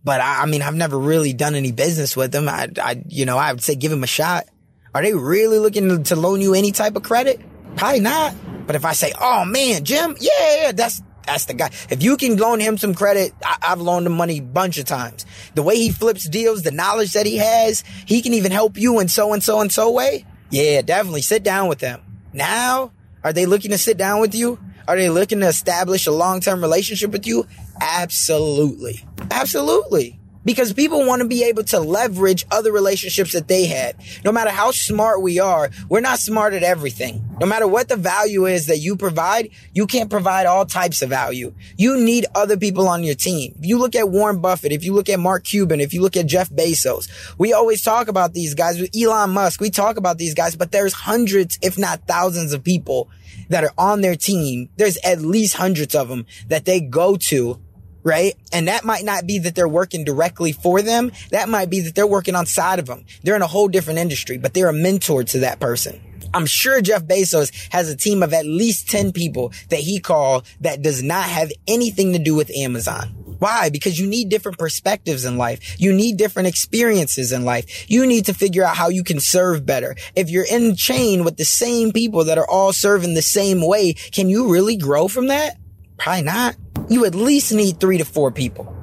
but 0.02 0.20
I, 0.20 0.42
I, 0.42 0.46
mean, 0.46 0.62
I've 0.62 0.74
never 0.74 0.98
really 0.98 1.32
done 1.32 1.54
any 1.54 1.72
business 1.72 2.16
with 2.16 2.32
them. 2.32 2.48
I, 2.48 2.68
I, 2.82 3.02
you 3.06 3.26
know, 3.26 3.38
I 3.38 3.52
would 3.52 3.62
say 3.62 3.76
give 3.76 3.90
them 3.90 4.02
a 4.02 4.08
shot. 4.08 4.46
Are 4.94 5.02
they 5.02 5.14
really 5.14 5.58
looking 5.58 6.02
to 6.04 6.16
loan 6.16 6.40
you 6.40 6.54
any 6.54 6.72
type 6.72 6.96
of 6.96 7.02
credit? 7.02 7.40
Probably 7.76 8.00
not. 8.00 8.34
But 8.66 8.74
if 8.74 8.84
I 8.84 8.92
say, 8.92 9.12
Oh 9.20 9.44
man, 9.44 9.84
Jim, 9.84 10.16
yeah, 10.18 10.72
that's, 10.72 11.02
that's 11.30 11.44
the 11.44 11.54
guy. 11.54 11.70
If 11.88 12.02
you 12.02 12.16
can 12.16 12.36
loan 12.36 12.60
him 12.60 12.76
some 12.76 12.94
credit, 12.94 13.32
I, 13.44 13.68
have 13.68 13.80
loaned 13.80 14.06
him 14.06 14.12
money 14.12 14.38
a 14.38 14.42
bunch 14.42 14.78
of 14.78 14.84
times. 14.84 15.24
The 15.54 15.62
way 15.62 15.76
he 15.76 15.90
flips 15.90 16.28
deals, 16.28 16.62
the 16.62 16.70
knowledge 16.70 17.12
that 17.12 17.26
he 17.26 17.36
has, 17.36 17.84
he 18.04 18.20
can 18.20 18.34
even 18.34 18.50
help 18.52 18.76
you 18.76 18.98
in 18.98 19.08
so 19.08 19.32
and 19.32 19.42
so 19.42 19.60
and 19.60 19.70
so 19.70 19.90
way. 19.90 20.24
Yeah, 20.50 20.82
definitely 20.82 21.22
sit 21.22 21.42
down 21.42 21.68
with 21.68 21.78
them. 21.78 22.00
Now, 22.32 22.92
are 23.22 23.32
they 23.32 23.46
looking 23.46 23.70
to 23.70 23.78
sit 23.78 23.96
down 23.96 24.20
with 24.20 24.34
you? 24.34 24.58
Are 24.88 24.96
they 24.96 25.08
looking 25.08 25.40
to 25.40 25.46
establish 25.46 26.06
a 26.06 26.10
long-term 26.10 26.60
relationship 26.60 27.12
with 27.12 27.26
you? 27.26 27.46
Absolutely. 27.80 29.04
Absolutely 29.30 30.19
because 30.44 30.72
people 30.72 31.06
want 31.06 31.22
to 31.22 31.28
be 31.28 31.44
able 31.44 31.64
to 31.64 31.80
leverage 31.80 32.46
other 32.50 32.72
relationships 32.72 33.32
that 33.32 33.48
they 33.48 33.66
had. 33.66 33.96
No 34.24 34.32
matter 34.32 34.50
how 34.50 34.70
smart 34.70 35.22
we 35.22 35.38
are, 35.38 35.70
we're 35.88 36.00
not 36.00 36.18
smart 36.18 36.54
at 36.54 36.62
everything. 36.62 37.24
No 37.40 37.46
matter 37.46 37.66
what 37.66 37.88
the 37.88 37.96
value 37.96 38.46
is 38.46 38.66
that 38.66 38.78
you 38.78 38.96
provide, 38.96 39.50
you 39.72 39.86
can't 39.86 40.10
provide 40.10 40.46
all 40.46 40.66
types 40.66 41.02
of 41.02 41.10
value. 41.10 41.54
You 41.76 41.98
need 41.98 42.26
other 42.34 42.56
people 42.56 42.88
on 42.88 43.04
your 43.04 43.14
team. 43.14 43.54
If 43.58 43.66
you 43.66 43.78
look 43.78 43.94
at 43.94 44.10
Warren 44.10 44.40
Buffett, 44.40 44.72
if 44.72 44.84
you 44.84 44.92
look 44.92 45.08
at 45.08 45.20
Mark 45.20 45.44
Cuban, 45.44 45.80
if 45.80 45.92
you 45.92 46.02
look 46.02 46.16
at 46.16 46.26
Jeff 46.26 46.50
Bezos, 46.50 47.08
we 47.38 47.52
always 47.52 47.82
talk 47.82 48.08
about 48.08 48.34
these 48.34 48.54
guys 48.54 48.80
with 48.80 48.90
Elon 48.96 49.30
Musk. 49.30 49.60
We 49.60 49.70
talk 49.70 49.96
about 49.96 50.18
these 50.18 50.34
guys, 50.34 50.56
but 50.56 50.72
there's 50.72 50.92
hundreds, 50.92 51.58
if 51.62 51.78
not 51.78 52.06
thousands 52.06 52.52
of 52.52 52.64
people 52.64 53.08
that 53.48 53.64
are 53.64 53.72
on 53.76 54.00
their 54.00 54.16
team. 54.16 54.68
There's 54.76 54.96
at 54.98 55.20
least 55.20 55.56
hundreds 55.56 55.94
of 55.94 56.08
them 56.08 56.26
that 56.48 56.64
they 56.64 56.80
go 56.80 57.16
to 57.16 57.60
right? 58.02 58.34
And 58.52 58.68
that 58.68 58.84
might 58.84 59.04
not 59.04 59.26
be 59.26 59.38
that 59.40 59.54
they're 59.54 59.68
working 59.68 60.04
directly 60.04 60.52
for 60.52 60.82
them. 60.82 61.12
That 61.30 61.48
might 61.48 61.70
be 61.70 61.80
that 61.80 61.94
they're 61.94 62.06
working 62.06 62.34
on 62.34 62.46
side 62.46 62.78
of 62.78 62.86
them. 62.86 63.04
They're 63.22 63.36
in 63.36 63.42
a 63.42 63.46
whole 63.46 63.68
different 63.68 63.98
industry, 63.98 64.38
but 64.38 64.54
they're 64.54 64.68
a 64.68 64.74
mentor 64.74 65.24
to 65.24 65.40
that 65.40 65.60
person. 65.60 66.00
I'm 66.32 66.46
sure 66.46 66.80
Jeff 66.80 67.04
Bezos 67.04 67.52
has 67.72 67.88
a 67.88 67.96
team 67.96 68.22
of 68.22 68.32
at 68.32 68.46
least 68.46 68.88
10 68.88 69.12
people 69.12 69.52
that 69.68 69.80
he 69.80 69.98
call 69.98 70.44
that 70.60 70.82
does 70.82 71.02
not 71.02 71.24
have 71.24 71.50
anything 71.66 72.12
to 72.12 72.18
do 72.18 72.34
with 72.34 72.50
Amazon. 72.56 73.08
Why? 73.40 73.70
Because 73.70 73.98
you 73.98 74.06
need 74.06 74.28
different 74.28 74.58
perspectives 74.58 75.24
in 75.24 75.38
life. 75.38 75.80
You 75.80 75.94
need 75.94 76.18
different 76.18 76.48
experiences 76.48 77.32
in 77.32 77.46
life. 77.46 77.90
You 77.90 78.06
need 78.06 78.26
to 78.26 78.34
figure 78.34 78.62
out 78.62 78.76
how 78.76 78.90
you 78.90 79.02
can 79.02 79.18
serve 79.18 79.64
better. 79.64 79.96
If 80.14 80.28
you're 80.28 80.44
in 80.44 80.76
chain 80.76 81.24
with 81.24 81.38
the 81.38 81.46
same 81.46 81.90
people 81.90 82.24
that 82.24 82.36
are 82.36 82.48
all 82.48 82.74
serving 82.74 83.14
the 83.14 83.22
same 83.22 83.66
way, 83.66 83.94
can 83.94 84.28
you 84.28 84.52
really 84.52 84.76
grow 84.76 85.08
from 85.08 85.28
that? 85.28 85.56
Probably 86.00 86.22
not. 86.22 86.56
You 86.88 87.04
at 87.04 87.14
least 87.14 87.52
need 87.52 87.78
three 87.78 87.98
to 87.98 88.04
four 88.04 88.32
people. 88.32 88.74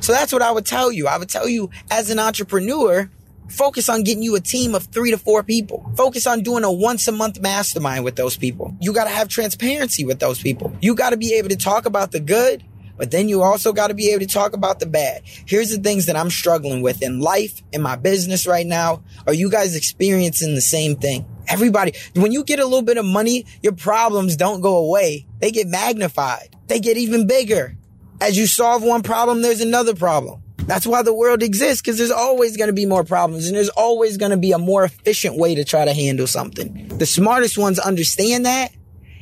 So 0.00 0.12
that's 0.12 0.32
what 0.32 0.42
I 0.42 0.50
would 0.50 0.66
tell 0.66 0.90
you. 0.90 1.06
I 1.06 1.18
would 1.18 1.28
tell 1.28 1.48
you 1.48 1.70
as 1.90 2.10
an 2.10 2.18
entrepreneur, 2.18 3.08
Focus 3.52 3.90
on 3.90 4.02
getting 4.02 4.22
you 4.22 4.34
a 4.34 4.40
team 4.40 4.74
of 4.74 4.84
three 4.84 5.10
to 5.10 5.18
four 5.18 5.42
people. 5.42 5.84
Focus 5.94 6.26
on 6.26 6.42
doing 6.42 6.64
a 6.64 6.72
once 6.72 7.06
a 7.06 7.12
month 7.12 7.38
mastermind 7.38 8.02
with 8.02 8.16
those 8.16 8.34
people. 8.34 8.74
You 8.80 8.94
got 8.94 9.04
to 9.04 9.10
have 9.10 9.28
transparency 9.28 10.06
with 10.06 10.20
those 10.20 10.40
people. 10.40 10.74
You 10.80 10.94
got 10.94 11.10
to 11.10 11.18
be 11.18 11.34
able 11.34 11.50
to 11.50 11.56
talk 11.56 11.84
about 11.84 12.12
the 12.12 12.20
good, 12.20 12.64
but 12.96 13.10
then 13.10 13.28
you 13.28 13.42
also 13.42 13.74
got 13.74 13.88
to 13.88 13.94
be 13.94 14.10
able 14.10 14.20
to 14.20 14.32
talk 14.32 14.54
about 14.54 14.80
the 14.80 14.86
bad. 14.86 15.22
Here's 15.24 15.70
the 15.70 15.76
things 15.76 16.06
that 16.06 16.16
I'm 16.16 16.30
struggling 16.30 16.80
with 16.80 17.02
in 17.02 17.20
life, 17.20 17.62
in 17.72 17.82
my 17.82 17.96
business 17.96 18.46
right 18.46 18.66
now. 18.66 19.02
Are 19.26 19.34
you 19.34 19.50
guys 19.50 19.76
experiencing 19.76 20.54
the 20.54 20.62
same 20.62 20.96
thing? 20.96 21.26
Everybody, 21.46 21.92
when 22.14 22.32
you 22.32 22.44
get 22.44 22.58
a 22.58 22.64
little 22.64 22.82
bit 22.82 22.96
of 22.96 23.04
money, 23.04 23.44
your 23.62 23.74
problems 23.74 24.34
don't 24.36 24.62
go 24.62 24.78
away. 24.78 25.26
They 25.42 25.50
get 25.50 25.66
magnified. 25.66 26.54
They 26.68 26.78
get 26.78 26.96
even 26.96 27.26
bigger. 27.26 27.76
As 28.20 28.38
you 28.38 28.46
solve 28.46 28.84
one 28.84 29.02
problem, 29.02 29.42
there's 29.42 29.60
another 29.60 29.92
problem. 29.92 30.40
That's 30.58 30.86
why 30.86 31.02
the 31.02 31.12
world 31.12 31.42
exists 31.42 31.82
because 31.82 31.98
there's 31.98 32.12
always 32.12 32.56
going 32.56 32.68
to 32.68 32.72
be 32.72 32.86
more 32.86 33.02
problems 33.02 33.48
and 33.48 33.56
there's 33.56 33.68
always 33.70 34.16
going 34.16 34.30
to 34.30 34.36
be 34.36 34.52
a 34.52 34.58
more 34.58 34.84
efficient 34.84 35.36
way 35.36 35.56
to 35.56 35.64
try 35.64 35.84
to 35.84 35.92
handle 35.92 36.28
something. 36.28 36.86
The 36.96 37.06
smartest 37.06 37.58
ones 37.58 37.80
understand 37.80 38.46
that 38.46 38.70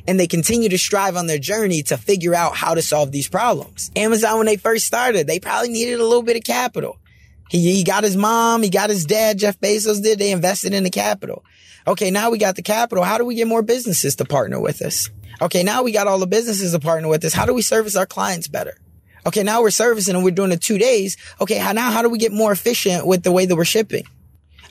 and 0.07 0.19
they 0.19 0.27
continue 0.27 0.69
to 0.69 0.77
strive 0.77 1.15
on 1.15 1.25
their 1.25 1.39
journey 1.39 1.81
to 1.83 1.97
figure 1.97 2.35
out 2.35 2.55
how 2.55 2.75
to 2.75 2.83
solve 2.83 3.11
these 3.11 3.27
problems. 3.27 3.89
Amazon, 3.95 4.37
when 4.37 4.45
they 4.45 4.57
first 4.57 4.85
started, 4.85 5.25
they 5.25 5.39
probably 5.39 5.69
needed 5.69 5.99
a 5.99 6.05
little 6.05 6.21
bit 6.21 6.37
of 6.37 6.43
capital. 6.43 6.99
He, 7.49 7.73
he 7.73 7.83
got 7.83 8.03
his 8.03 8.15
mom, 8.15 8.61
he 8.61 8.69
got 8.69 8.91
his 8.91 9.05
dad, 9.05 9.39
Jeff 9.39 9.59
Bezos 9.59 10.03
did. 10.03 10.19
They 10.19 10.31
invested 10.31 10.73
in 10.75 10.83
the 10.83 10.91
capital. 10.91 11.43
Okay, 11.87 12.11
now 12.11 12.29
we 12.29 12.37
got 12.37 12.55
the 12.55 12.61
capital. 12.61 13.03
How 13.03 13.17
do 13.17 13.25
we 13.25 13.33
get 13.33 13.47
more 13.47 13.63
businesses 13.63 14.15
to 14.17 14.25
partner 14.25 14.59
with 14.59 14.83
us? 14.83 15.09
Okay, 15.41 15.63
now 15.63 15.81
we 15.81 15.91
got 15.91 16.05
all 16.05 16.19
the 16.19 16.27
businesses 16.27 16.71
to 16.71 16.79
partner 16.79 17.07
with 17.07 17.25
us. 17.25 17.33
How 17.33 17.47
do 17.47 17.53
we 17.53 17.63
service 17.63 17.95
our 17.95 18.05
clients 18.05 18.47
better? 18.47 18.77
Okay, 19.25 19.41
now 19.41 19.61
we're 19.61 19.71
servicing 19.71 20.15
and 20.15 20.23
we're 20.23 20.31
doing 20.31 20.51
it 20.51 20.61
two 20.61 20.77
days. 20.77 21.17
Okay, 21.41 21.57
how, 21.57 21.71
now 21.71 21.89
how 21.89 22.03
do 22.03 22.09
we 22.09 22.19
get 22.19 22.31
more 22.31 22.51
efficient 22.51 23.07
with 23.07 23.23
the 23.23 23.31
way 23.31 23.47
that 23.47 23.55
we're 23.55 23.65
shipping? 23.65 24.03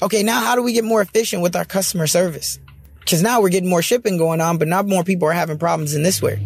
Okay, 0.01 0.23
now 0.23 0.41
how 0.41 0.55
do 0.55 0.63
we 0.63 0.73
get 0.73 0.85
more 0.85 1.03
efficient 1.03 1.43
with 1.43 1.57
our 1.57 1.65
customer 1.65 2.07
service? 2.07 2.61
Cause 3.05 3.23
now 3.23 3.41
we're 3.41 3.49
getting 3.49 3.69
more 3.69 3.83
shipping 3.83 4.17
going 4.17 4.41
on, 4.41 4.59
but 4.59 4.69
not 4.69 4.87
more 4.87 5.03
people 5.03 5.27
are 5.27 5.33
having 5.33 5.59
problems 5.59 5.95
in 5.95 6.05
this 6.05 6.23
way. 6.23 6.37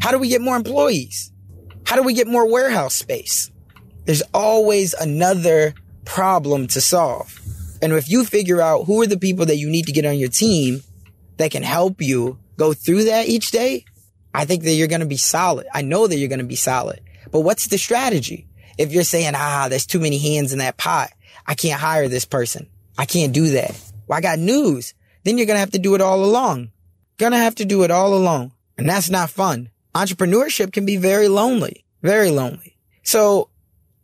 How 0.00 0.10
do 0.10 0.18
we 0.18 0.28
get 0.28 0.40
more 0.40 0.56
employees? 0.56 1.30
How 1.84 1.96
do 1.96 2.02
we 2.02 2.14
get 2.14 2.26
more 2.26 2.50
warehouse 2.50 2.94
space? 2.94 3.50
There's 4.06 4.22
always 4.32 4.94
another 4.94 5.74
problem 6.06 6.66
to 6.68 6.80
solve. 6.80 7.38
And 7.82 7.92
if 7.92 8.08
you 8.08 8.24
figure 8.24 8.62
out 8.62 8.84
who 8.84 9.02
are 9.02 9.06
the 9.06 9.18
people 9.18 9.46
that 9.46 9.56
you 9.56 9.68
need 9.68 9.86
to 9.86 9.92
get 9.92 10.06
on 10.06 10.18
your 10.18 10.30
team 10.30 10.82
that 11.36 11.50
can 11.50 11.62
help 11.62 12.00
you 12.00 12.38
go 12.60 12.72
through 12.72 13.04
that 13.04 13.26
each 13.26 13.50
day, 13.50 13.84
I 14.32 14.44
think 14.44 14.62
that 14.64 14.72
you're 14.72 14.86
going 14.86 15.00
to 15.00 15.06
be 15.06 15.16
solid. 15.16 15.66
I 15.74 15.82
know 15.82 16.06
that 16.06 16.16
you're 16.16 16.28
going 16.28 16.38
to 16.38 16.44
be 16.44 16.56
solid. 16.56 17.00
But 17.32 17.40
what's 17.40 17.66
the 17.68 17.78
strategy? 17.78 18.46
If 18.78 18.92
you're 18.92 19.02
saying, 19.02 19.32
ah, 19.34 19.66
there's 19.68 19.86
too 19.86 20.00
many 20.00 20.18
hands 20.18 20.52
in 20.52 20.58
that 20.58 20.76
pot. 20.76 21.10
I 21.46 21.54
can't 21.54 21.80
hire 21.80 22.06
this 22.06 22.24
person. 22.24 22.68
I 22.96 23.06
can't 23.06 23.32
do 23.32 23.48
that. 23.50 23.74
Well, 24.06 24.18
I 24.18 24.20
got 24.20 24.38
news. 24.38 24.94
Then 25.24 25.38
you're 25.38 25.46
going 25.46 25.56
to 25.56 25.66
have 25.66 25.72
to 25.72 25.78
do 25.78 25.94
it 25.94 26.00
all 26.00 26.22
alone. 26.22 26.70
Gonna 27.20 27.36
have 27.36 27.56
to 27.56 27.66
do 27.66 27.82
it 27.82 27.90
all 27.90 28.14
alone. 28.14 28.50
And 28.78 28.88
that's 28.88 29.10
not 29.10 29.28
fun. 29.28 29.68
Entrepreneurship 29.94 30.72
can 30.72 30.86
be 30.86 30.96
very 30.96 31.28
lonely, 31.28 31.84
very 32.00 32.30
lonely. 32.30 32.78
So 33.02 33.50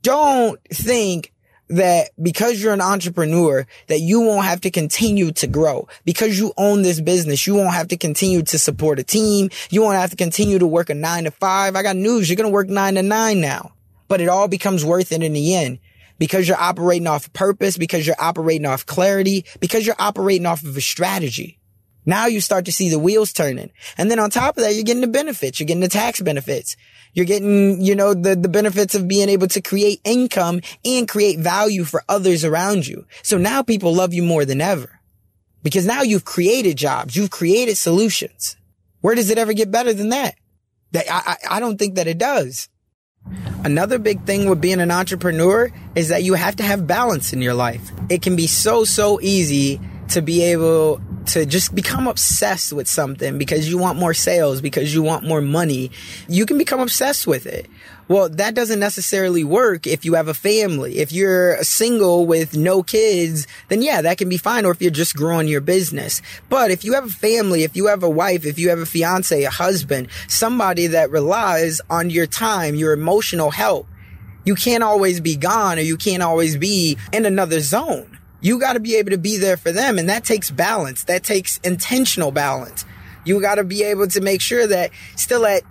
don't 0.02 0.60
think 0.68 1.32
that 1.68 2.10
because 2.22 2.62
you're 2.62 2.72
an 2.72 2.80
entrepreneur 2.80 3.66
that 3.88 4.00
you 4.00 4.20
won't 4.20 4.46
have 4.46 4.60
to 4.62 4.70
continue 4.70 5.32
to 5.32 5.46
grow 5.46 5.88
because 6.04 6.38
you 6.38 6.52
own 6.56 6.82
this 6.82 7.00
business. 7.00 7.46
You 7.46 7.54
won't 7.54 7.74
have 7.74 7.88
to 7.88 7.96
continue 7.96 8.42
to 8.42 8.58
support 8.58 8.98
a 8.98 9.02
team. 9.02 9.50
You 9.70 9.82
won't 9.82 9.96
have 9.96 10.10
to 10.10 10.16
continue 10.16 10.58
to 10.58 10.66
work 10.66 10.90
a 10.90 10.94
nine 10.94 11.24
to 11.24 11.30
five. 11.30 11.74
I 11.74 11.82
got 11.82 11.96
news. 11.96 12.28
You're 12.28 12.36
going 12.36 12.48
to 12.48 12.54
work 12.54 12.68
nine 12.68 12.94
to 12.94 13.02
nine 13.02 13.40
now, 13.40 13.72
but 14.08 14.20
it 14.20 14.28
all 14.28 14.48
becomes 14.48 14.84
worth 14.84 15.12
it 15.12 15.22
in 15.22 15.32
the 15.32 15.54
end 15.54 15.78
because 16.18 16.48
you're 16.48 16.56
operating 16.56 17.06
off 17.06 17.32
purpose, 17.32 17.76
because 17.76 18.06
you're 18.06 18.16
operating 18.18 18.66
off 18.66 18.86
clarity, 18.86 19.44
because 19.60 19.86
you're 19.86 19.96
operating 19.98 20.46
off 20.46 20.62
of 20.62 20.76
a 20.76 20.80
strategy. 20.80 21.58
Now 22.08 22.26
you 22.26 22.40
start 22.40 22.64
to 22.66 22.72
see 22.72 22.88
the 22.88 23.00
wheels 23.00 23.32
turning. 23.32 23.72
And 23.98 24.10
then 24.10 24.20
on 24.20 24.30
top 24.30 24.56
of 24.56 24.62
that, 24.62 24.74
you're 24.74 24.84
getting 24.84 25.00
the 25.00 25.08
benefits. 25.08 25.58
You're 25.58 25.66
getting 25.66 25.80
the 25.80 25.88
tax 25.88 26.20
benefits. 26.20 26.76
You're 27.16 27.24
getting, 27.24 27.80
you 27.80 27.94
know, 27.94 28.12
the, 28.12 28.36
the 28.36 28.48
benefits 28.48 28.94
of 28.94 29.08
being 29.08 29.30
able 29.30 29.48
to 29.48 29.62
create 29.62 30.02
income 30.04 30.60
and 30.84 31.08
create 31.08 31.38
value 31.38 31.84
for 31.84 32.04
others 32.10 32.44
around 32.44 32.86
you. 32.86 33.06
So 33.22 33.38
now 33.38 33.62
people 33.62 33.94
love 33.94 34.12
you 34.12 34.22
more 34.22 34.44
than 34.44 34.60
ever 34.60 35.00
because 35.62 35.86
now 35.86 36.02
you've 36.02 36.26
created 36.26 36.76
jobs. 36.76 37.16
You've 37.16 37.30
created 37.30 37.78
solutions. 37.78 38.58
Where 39.00 39.14
does 39.14 39.30
it 39.30 39.38
ever 39.38 39.54
get 39.54 39.70
better 39.70 39.94
than 39.94 40.10
that? 40.10 40.34
That 40.92 41.10
I, 41.10 41.32
I, 41.32 41.56
I 41.56 41.60
don't 41.60 41.78
think 41.78 41.94
that 41.94 42.06
it 42.06 42.18
does. 42.18 42.68
Another 43.64 43.98
big 43.98 44.24
thing 44.24 44.46
with 44.46 44.60
being 44.60 44.80
an 44.80 44.90
entrepreneur 44.90 45.72
is 45.94 46.10
that 46.10 46.22
you 46.22 46.34
have 46.34 46.56
to 46.56 46.64
have 46.64 46.86
balance 46.86 47.32
in 47.32 47.40
your 47.40 47.54
life. 47.54 47.92
It 48.10 48.20
can 48.20 48.36
be 48.36 48.46
so, 48.46 48.84
so 48.84 49.22
easy 49.22 49.80
to 50.16 50.22
be 50.22 50.42
able 50.44 50.98
to 51.26 51.44
just 51.44 51.74
become 51.74 52.06
obsessed 52.06 52.72
with 52.72 52.88
something 52.88 53.36
because 53.36 53.68
you 53.68 53.76
want 53.76 53.98
more 53.98 54.14
sales, 54.14 54.62
because 54.62 54.94
you 54.94 55.02
want 55.02 55.24
more 55.24 55.42
money, 55.42 55.90
you 56.26 56.46
can 56.46 56.56
become 56.56 56.80
obsessed 56.80 57.26
with 57.26 57.44
it. 57.44 57.66
Well, 58.08 58.30
that 58.30 58.54
doesn't 58.54 58.80
necessarily 58.80 59.44
work 59.44 59.86
if 59.86 60.06
you 60.06 60.14
have 60.14 60.28
a 60.28 60.32
family. 60.32 61.00
If 61.00 61.12
you're 61.12 61.62
single 61.62 62.24
with 62.24 62.56
no 62.56 62.82
kids, 62.82 63.46
then 63.68 63.82
yeah, 63.82 64.00
that 64.00 64.16
can 64.16 64.30
be 64.30 64.38
fine. 64.38 64.64
Or 64.64 64.70
if 64.70 64.80
you're 64.80 64.90
just 64.90 65.14
growing 65.14 65.48
your 65.48 65.60
business. 65.60 66.22
But 66.48 66.70
if 66.70 66.82
you 66.82 66.94
have 66.94 67.04
a 67.04 67.10
family, 67.10 67.62
if 67.62 67.76
you 67.76 67.88
have 67.88 68.02
a 68.02 68.08
wife, 68.08 68.46
if 68.46 68.58
you 68.58 68.70
have 68.70 68.78
a 68.78 68.86
fiance, 68.86 69.44
a 69.44 69.50
husband, 69.50 70.08
somebody 70.28 70.86
that 70.86 71.10
relies 71.10 71.82
on 71.90 72.08
your 72.08 72.26
time, 72.26 72.74
your 72.74 72.94
emotional 72.94 73.50
help, 73.50 73.86
you 74.46 74.54
can't 74.54 74.82
always 74.82 75.20
be 75.20 75.36
gone 75.36 75.76
or 75.76 75.82
you 75.82 75.98
can't 75.98 76.22
always 76.22 76.56
be 76.56 76.96
in 77.12 77.26
another 77.26 77.60
zone. 77.60 78.15
You 78.40 78.60
got 78.60 78.74
to 78.74 78.80
be 78.80 78.96
able 78.96 79.10
to 79.10 79.18
be 79.18 79.36
there 79.36 79.56
for 79.56 79.72
them. 79.72 79.98
And 79.98 80.08
that 80.08 80.24
takes 80.24 80.50
balance. 80.50 81.04
That 81.04 81.24
takes 81.24 81.58
intentional 81.58 82.30
balance. 82.30 82.84
You 83.24 83.40
got 83.40 83.56
to 83.56 83.64
be 83.64 83.82
able 83.82 84.06
to 84.08 84.20
make 84.20 84.40
sure 84.40 84.66
that 84.66 84.90
still 85.16 85.46
at 85.46 85.62